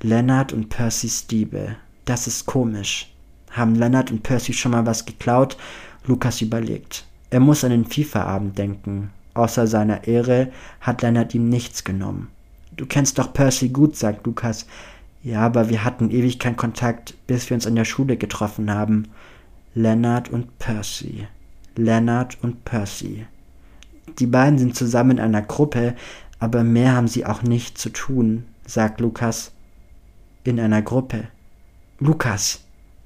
Leonard 0.01 0.53
und 0.53 0.69
Percys 0.69 1.27
Diebe. 1.27 1.75
Das 2.05 2.27
ist 2.27 2.45
komisch. 2.45 3.13
Haben 3.51 3.75
Leonard 3.75 4.09
und 4.09 4.23
Percy 4.23 4.53
schon 4.53 4.71
mal 4.71 4.85
was 4.85 5.05
geklaut? 5.05 5.57
Lukas 6.05 6.41
überlegt. 6.41 7.05
Er 7.29 7.41
muss 7.41 7.65
an 7.65 7.71
den 7.71 7.85
FIFA-Abend 7.85 8.57
denken. 8.57 9.11
Außer 9.33 9.67
seiner 9.67 10.07
Ehre 10.07 10.51
hat 10.79 11.01
Leonard 11.01 11.35
ihm 11.35 11.49
nichts 11.49 11.83
genommen. 11.83 12.29
Du 12.77 12.85
kennst 12.85 13.19
doch 13.19 13.33
Percy 13.33 13.69
gut, 13.69 13.97
sagt 13.97 14.25
Lukas. 14.25 14.65
Ja, 15.23 15.41
aber 15.41 15.69
wir 15.69 15.83
hatten 15.83 16.09
ewig 16.09 16.39
keinen 16.39 16.57
Kontakt, 16.57 17.15
bis 17.27 17.49
wir 17.49 17.55
uns 17.55 17.65
in 17.65 17.75
der 17.75 17.85
Schule 17.85 18.17
getroffen 18.17 18.71
haben. 18.71 19.09
Leonard 19.75 20.29
und 20.29 20.57
Percy. 20.57 21.27
Leonard 21.75 22.37
und 22.41 22.65
Percy. 22.65 23.25
Die 24.19 24.25
beiden 24.25 24.57
sind 24.57 24.75
zusammen 24.75 25.11
in 25.11 25.19
einer 25.19 25.41
Gruppe, 25.41 25.95
aber 26.39 26.63
mehr 26.63 26.95
haben 26.95 27.07
sie 27.07 27.25
auch 27.25 27.43
nicht 27.43 27.77
zu 27.77 27.89
tun, 27.89 28.45
sagt 28.65 28.99
Lukas 28.99 29.51
in 30.43 30.59
einer 30.59 30.81
Gruppe. 30.81 31.27
Lukas, 31.99 32.61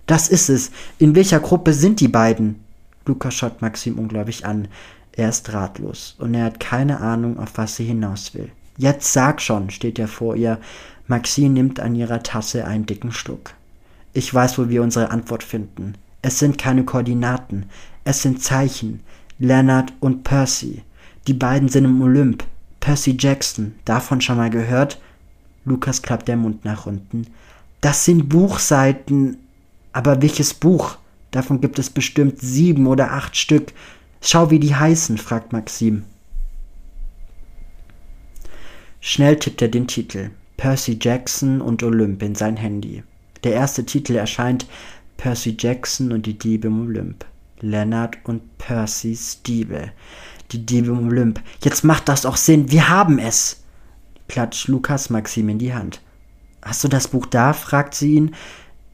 das 0.06 0.30
ist 0.30 0.50
es. 0.50 0.72
In 1.00 1.16
welcher 1.16 1.40
Gruppe 1.40 1.74
sind 1.74 2.00
die 2.00 2.08
beiden? 2.08 2.64
Lukas 3.06 3.34
schaut 3.36 3.62
Maxim 3.62 4.00
ungläubig 4.00 4.46
an. 4.46 4.70
Er 5.12 5.30
ist 5.30 5.52
ratlos 5.54 6.16
und 6.18 6.34
er 6.34 6.46
hat 6.46 6.60
keine 6.60 7.00
Ahnung, 7.02 7.38
auf 7.40 7.58
was 7.58 7.76
sie 7.76 7.86
hinaus 7.86 8.34
will. 8.34 8.52
Jetzt 8.78 9.14
sag 9.14 9.42
schon, 9.42 9.70
steht 9.70 10.00
er 10.00 10.08
vor 10.08 10.36
ihr. 10.36 10.60
Maxim 11.08 11.54
nimmt 11.54 11.80
an 11.80 11.96
ihrer 11.96 12.24
Tasse 12.24 12.66
einen 12.66 12.86
dicken 12.86 13.12
Schluck. 13.12 13.54
Ich 14.14 14.34
weiß, 14.34 14.58
wo 14.58 14.70
wir 14.70 14.82
unsere 14.82 15.12
Antwort 15.12 15.44
finden. 15.44 15.96
Es 16.22 16.40
sind 16.40 16.58
keine 16.58 16.84
Koordinaten, 16.84 17.66
es 18.04 18.22
sind 18.22 18.42
Zeichen. 18.42 19.02
Leonard 19.38 19.92
und 20.00 20.24
Percy. 20.24 20.84
Die 21.28 21.34
beiden 21.34 21.68
sind 21.68 21.86
im 21.86 22.02
Olymp. 22.02 22.46
Percy 22.80 23.18
Jackson, 23.20 23.76
davon 23.84 24.22
schon 24.22 24.38
mal 24.38 24.50
gehört? 24.50 25.02
Lukas 25.66 26.02
klappt 26.02 26.28
der 26.28 26.38
Mund 26.38 26.64
nach 26.64 26.86
unten. 26.86 27.28
Das 27.82 28.06
sind 28.06 28.30
Buchseiten. 28.30 29.38
Aber 29.92 30.22
welches 30.22 30.54
Buch? 30.54 30.98
Davon 31.32 31.62
gibt 31.62 31.80
es 31.80 31.90
bestimmt 31.90 32.40
sieben 32.40 32.88
oder 32.88 33.12
acht 33.12 33.36
Stück. 33.36 33.74
Schau, 34.22 34.52
wie 34.52 34.60
die 34.60 34.76
heißen, 34.76 35.18
fragt 35.18 35.52
Maxim. 35.52 36.06
Schnell 39.02 39.38
tippt 39.38 39.62
er 39.62 39.68
den 39.68 39.88
Titel. 39.88 40.30
Percy 40.58 40.98
Jackson 41.02 41.62
und 41.62 41.84
Olymp 41.84 42.24
in 42.24 42.36
sein 42.36 42.58
Handy. 42.58 43.04
Der 43.44 43.54
erste 43.54 43.86
Titel 43.86 44.16
erscheint 44.16 44.66
Percy 45.18 45.56
Jackson 45.58 46.12
und 46.12 46.26
die 46.26 46.38
Diebe 46.38 46.68
im 46.68 46.82
Olymp. 46.82 47.26
Leonard 47.62 48.18
und 48.24 48.58
Percys 48.58 49.42
Diebe. 49.44 49.92
Die 50.52 50.66
Diebe 50.66 50.92
im 50.92 51.08
Olymp. 51.08 51.42
Jetzt 51.64 51.84
macht 51.84 52.10
das 52.10 52.26
auch 52.26 52.38
Sinn. 52.38 52.72
Wir 52.72 52.90
haben 52.90 53.20
es 53.20 53.64
klatscht 54.28 54.68
Lukas 54.68 55.10
Maxim 55.10 55.50
in 55.50 55.60
die 55.60 55.74
Hand. 55.74 56.02
Hast 56.62 56.84
du 56.84 56.88
das 56.88 57.08
Buch 57.08 57.26
da? 57.28 57.54
fragt 57.54 57.94
sie 57.94 58.16
ihn. 58.16 58.36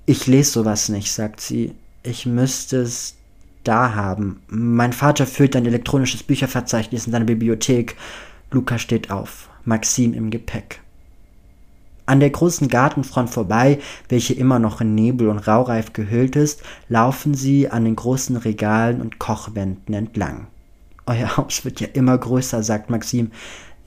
Ich 0.05 0.27
lese 0.27 0.51
sowas 0.51 0.89
nicht, 0.89 1.11
sagt 1.11 1.39
sie. 1.39 1.73
Ich 2.03 2.25
müsste 2.25 2.81
es 2.81 3.15
da 3.63 3.93
haben. 3.95 4.41
Mein 4.47 4.93
Vater 4.93 5.25
führt 5.25 5.55
ein 5.55 5.65
elektronisches 5.65 6.23
Bücherverzeichnis 6.23 7.05
in 7.05 7.11
seiner 7.11 7.25
Bibliothek. 7.25 7.95
Lukas 8.49 8.81
steht 8.81 9.11
auf, 9.11 9.49
Maxim 9.63 10.13
im 10.13 10.31
Gepäck. 10.31 10.81
An 12.11 12.19
der 12.19 12.29
großen 12.29 12.67
Gartenfront 12.67 13.29
vorbei, 13.29 13.79
welche 14.09 14.33
immer 14.33 14.59
noch 14.59 14.81
in 14.81 14.95
Nebel 14.95 15.29
und 15.29 15.47
Raureif 15.47 15.93
gehüllt 15.93 16.35
ist, 16.35 16.61
laufen 16.89 17.35
sie 17.35 17.69
an 17.69 17.85
den 17.85 17.95
großen 17.95 18.35
Regalen 18.35 18.99
und 18.99 19.17
Kochwänden 19.17 19.95
entlang. 19.95 20.47
Euer 21.05 21.37
Haus 21.37 21.63
wird 21.63 21.79
ja 21.79 21.87
immer 21.93 22.17
größer, 22.17 22.63
sagt 22.63 22.89
Maxim. 22.89 23.31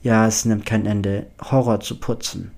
Ja, 0.01 0.25
es 0.25 0.43
nimmt 0.43 0.65
kein 0.65 0.87
Ende. 0.87 1.27
Horror 1.39 1.81
zu 1.81 1.99
putzen. 1.99 2.49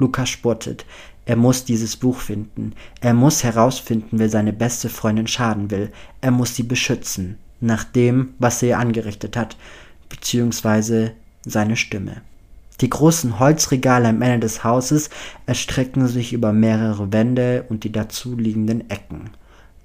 Lukas 0.00 0.30
spottet. 0.30 0.84
Er 1.26 1.36
muss 1.36 1.64
dieses 1.64 1.96
Buch 1.96 2.18
finden. 2.18 2.72
Er 3.00 3.14
muss 3.14 3.44
herausfinden, 3.44 4.18
wer 4.18 4.28
seine 4.28 4.52
beste 4.52 4.88
Freundin 4.88 5.28
schaden 5.28 5.70
will. 5.70 5.92
Er 6.22 6.32
muss 6.32 6.56
sie 6.56 6.64
beschützen. 6.64 7.38
Nach 7.60 7.84
dem, 7.84 8.34
was 8.40 8.58
sie 8.58 8.70
ihr 8.70 8.80
angerichtet 8.80 9.36
hat. 9.36 9.56
Beziehungsweise 10.08 11.12
seine 11.46 11.76
Stimme. 11.76 12.22
Die 12.80 12.90
großen 12.90 13.38
Holzregale 13.38 14.08
am 14.08 14.22
Ende 14.22 14.40
des 14.40 14.64
Hauses 14.64 15.10
erstrecken 15.46 16.06
sich 16.08 16.32
über 16.32 16.52
mehrere 16.52 17.12
Wände 17.12 17.64
und 17.68 17.84
die 17.84 17.92
dazuliegenden 17.92 18.90
Ecken. 18.90 19.30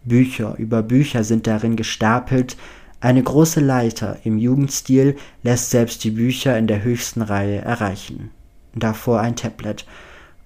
Bücher 0.03 0.55
über 0.57 0.81
Bücher 0.81 1.23
sind 1.23 1.45
darin 1.45 1.75
gestapelt, 1.75 2.57
eine 3.01 3.23
große 3.23 3.61
Leiter 3.61 4.17
im 4.25 4.37
Jugendstil 4.37 5.15
lässt 5.41 5.69
selbst 5.69 6.03
die 6.03 6.11
Bücher 6.11 6.57
in 6.57 6.67
der 6.67 6.83
höchsten 6.83 7.21
Reihe 7.21 7.61
erreichen. 7.61 8.31
Davor 8.75 9.21
ein 9.21 9.37
Tablet. 9.37 9.85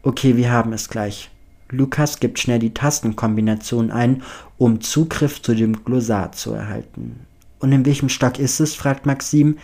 Okay, 0.04 0.38
wir 0.38 0.52
haben 0.52 0.72
es 0.72 0.88
gleich. 0.88 1.32
Lukas 1.70 2.20
gibt 2.20 2.38
schnell 2.38 2.60
die 2.60 2.74
Tastenkombination 2.74 3.90
ein, 3.90 4.22
um 4.60 4.82
Zugriff 4.82 5.42
zu 5.42 5.56
dem 5.56 5.84
Glossar 5.84 6.32
zu 6.34 6.54
erhalten. 6.54 7.22
Und 7.58 7.72
in 7.72 7.86
welchem 7.86 8.10
Stock 8.10 8.38
ist 8.38 8.60
es? 8.60 8.76
fragt 8.76 9.08
Maxim. 9.08 9.58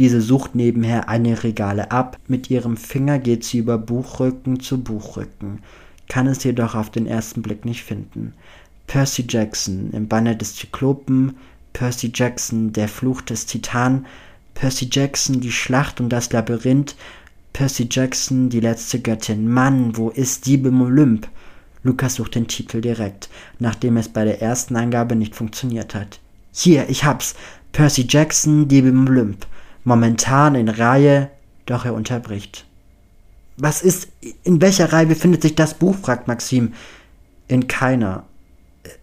Diese 0.00 0.22
sucht 0.22 0.54
nebenher 0.54 1.10
eine 1.10 1.44
Regale 1.44 1.90
ab. 1.90 2.16
Mit 2.26 2.48
ihrem 2.48 2.78
Finger 2.78 3.18
geht 3.18 3.44
sie 3.44 3.58
über 3.58 3.76
Buchrücken 3.76 4.58
zu 4.58 4.82
Buchrücken, 4.82 5.58
kann 6.08 6.26
es 6.26 6.42
jedoch 6.42 6.74
auf 6.74 6.88
den 6.88 7.06
ersten 7.06 7.42
Blick 7.42 7.66
nicht 7.66 7.84
finden. 7.84 8.32
Percy 8.86 9.26
Jackson 9.28 9.90
im 9.92 10.08
Banner 10.08 10.34
des 10.34 10.56
Zyklopen, 10.56 11.36
Percy 11.74 12.10
Jackson 12.14 12.72
der 12.72 12.88
Fluch 12.88 13.20
des 13.20 13.44
Titan, 13.44 14.06
Percy 14.54 14.88
Jackson 14.90 15.42
die 15.42 15.52
Schlacht 15.52 16.00
um 16.00 16.08
das 16.08 16.32
Labyrinth, 16.32 16.96
Percy 17.52 17.86
Jackson 17.90 18.48
die 18.48 18.60
letzte 18.60 19.00
Göttin. 19.00 19.52
Mann, 19.52 19.98
wo 19.98 20.08
ist 20.08 20.46
Dieb 20.46 20.64
im 20.64 20.80
Olymp? 20.80 21.28
Lukas 21.82 22.14
sucht 22.14 22.36
den 22.36 22.48
Titel 22.48 22.80
direkt, 22.80 23.28
nachdem 23.58 23.98
es 23.98 24.08
bei 24.08 24.24
der 24.24 24.40
ersten 24.40 24.76
Angabe 24.76 25.14
nicht 25.14 25.34
funktioniert 25.34 25.94
hat. 25.94 26.20
Hier, 26.52 26.88
ich 26.88 27.04
hab's. 27.04 27.34
Percy 27.72 28.06
Jackson, 28.08 28.66
Dieb 28.66 28.86
im 28.86 29.06
Olymp. 29.06 29.46
Momentan 29.84 30.54
in 30.54 30.68
Reihe, 30.68 31.30
doch 31.66 31.84
er 31.84 31.94
unterbricht. 31.94 32.66
Was 33.56 33.82
ist, 33.82 34.08
in 34.42 34.60
welcher 34.60 34.92
Reihe 34.92 35.06
befindet 35.06 35.42
sich 35.42 35.54
das 35.54 35.74
Buch? 35.74 35.96
fragt 35.96 36.28
Maxim. 36.28 36.74
In 37.48 37.66
keiner. 37.66 38.24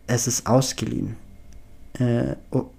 Es 0.08 0.28
ist 0.28 0.48
ausgeliehen. 0.48 1.16
Äh, 2.00 2.36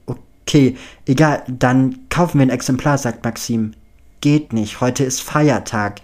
okay, 0.07 0.77
egal, 1.07 1.43
dann 1.47 2.09
kaufen 2.09 2.39
wir 2.39 2.47
ein 2.47 2.51
Exemplar, 2.51 2.99
sagt 2.99 3.25
Maxim. 3.25 3.75
Geht 4.21 4.53
nicht, 4.53 4.81
heute 4.81 5.05
ist 5.05 5.21
Feiertag. 5.21 6.01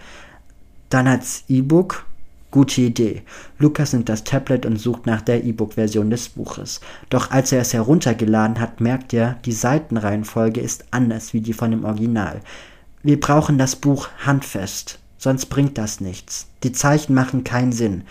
Dann 0.90 1.08
als 1.08 1.44
E-Book? 1.48 2.06
Gute 2.54 2.82
Idee. 2.82 3.22
Lukas 3.58 3.92
nimmt 3.92 4.08
das 4.08 4.22
Tablet 4.22 4.64
und 4.64 4.76
sucht 4.76 5.06
nach 5.06 5.22
der 5.22 5.42
E-Book-Version 5.42 6.08
des 6.08 6.28
Buches. 6.28 6.80
Doch 7.10 7.32
als 7.32 7.50
er 7.50 7.60
es 7.60 7.74
heruntergeladen 7.74 8.60
hat, 8.60 8.80
merkt 8.80 9.12
er, 9.12 9.34
die 9.44 9.50
Seitenreihenfolge 9.50 10.60
ist 10.60 10.84
anders 10.92 11.32
wie 11.32 11.40
die 11.40 11.52
von 11.52 11.72
dem 11.72 11.84
Original. 11.84 12.40
Wir 13.02 13.18
brauchen 13.18 13.58
das 13.58 13.74
Buch 13.74 14.06
handfest, 14.24 15.00
sonst 15.18 15.46
bringt 15.46 15.78
das 15.78 16.00
nichts. 16.00 16.46
Die 16.62 16.70
Zeichen 16.70 17.12
machen 17.12 17.42
keinen 17.42 17.72
Sinn. 17.72 18.04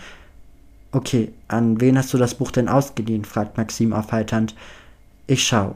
Okay, 0.92 1.32
an 1.48 1.80
wen 1.80 1.96
hast 1.96 2.12
du 2.12 2.18
das 2.18 2.34
Buch 2.34 2.50
denn 2.50 2.68
ausgeliehen? 2.68 3.24
fragt 3.24 3.56
Maxim 3.56 3.94
aufheiternd. 3.94 4.54
Ich 5.26 5.42
schau. 5.44 5.74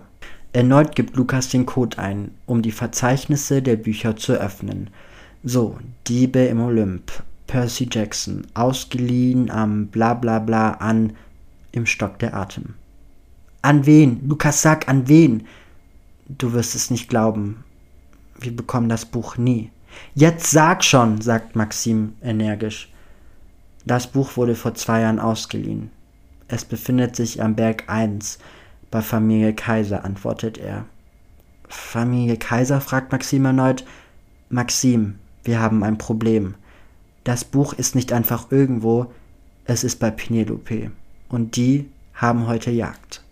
Erneut 0.53 0.95
gibt 0.95 1.17
Lukas 1.17 1.49
den 1.49 1.65
Code 1.65 1.99
ein, 1.99 2.33
um 2.45 2.61
die 2.61 2.73
Verzeichnisse 2.73 3.63
der 3.63 3.77
Bücher 3.77 4.19
zu 4.19 4.35
öffnen. 4.35 4.91
So, 5.43 5.79
Diebe 6.07 6.41
im 6.41 6.61
Olymp. 6.61 7.23
Percy 7.49 7.89
Jackson, 7.91 8.47
ausgeliehen 8.55 9.51
am 9.51 9.89
bla 9.89 10.15
bla 10.15 10.39
bla 10.39 10.73
an 10.73 11.15
im 11.73 11.87
Stock 11.87 12.19
der 12.21 12.35
Atem. 12.35 12.75
An 13.63 13.87
wen? 13.87 14.29
Lukas, 14.29 14.63
sag 14.63 14.89
an 14.89 15.09
wen? 15.09 15.47
Du 16.29 16.53
wirst 16.53 16.75
es 16.77 16.91
nicht 16.91 17.09
glauben. 17.09 17.65
Wir 18.39 18.55
bekommen 18.55 18.89
das 18.89 19.07
Buch 19.07 19.37
nie. 19.37 19.73
Jetzt 20.15 20.51
sag 20.51 20.85
schon, 20.85 21.21
sagt 21.21 21.57
Maxim 21.57 22.13
energisch. 22.23 22.93
Das 23.85 24.07
Buch 24.07 24.37
wurde 24.37 24.55
vor 24.55 24.75
zwei 24.75 25.01
Jahren 25.01 25.19
ausgeliehen. 25.19 25.91
Es 26.49 26.65
befindet 26.65 27.17
sich 27.17 27.43
am 27.43 27.57
Berg 27.57 27.85
1 27.89 28.39
bei 28.91 29.01
Familie 29.01 29.55
Kaiser, 29.55 30.05
antwortet 30.05 30.59
er. 30.59 30.85
Familie 31.69 32.37
Kaiser? 32.37 32.81
fragt 32.81 33.11
Maxim 33.11 33.47
erneut. 33.47 33.85
Maxim, 34.51 35.19
wir 35.45 35.61
haben 35.61 35.83
ein 35.83 35.99
Problem. 35.99 36.55
Das 37.25 37.45
Buch 37.45 37.73
ist 37.73 37.95
nicht 37.95 38.13
einfach 38.13 38.51
irgendwo, 38.51 39.13
es 39.65 39.85
ist 39.85 40.01
bei 40.01 40.11
Penelope. 40.11 40.91
Und 41.29 41.57
die 41.57 41.89
haben 42.15 42.47
heute 42.47 42.71
Jagd. 42.71 43.23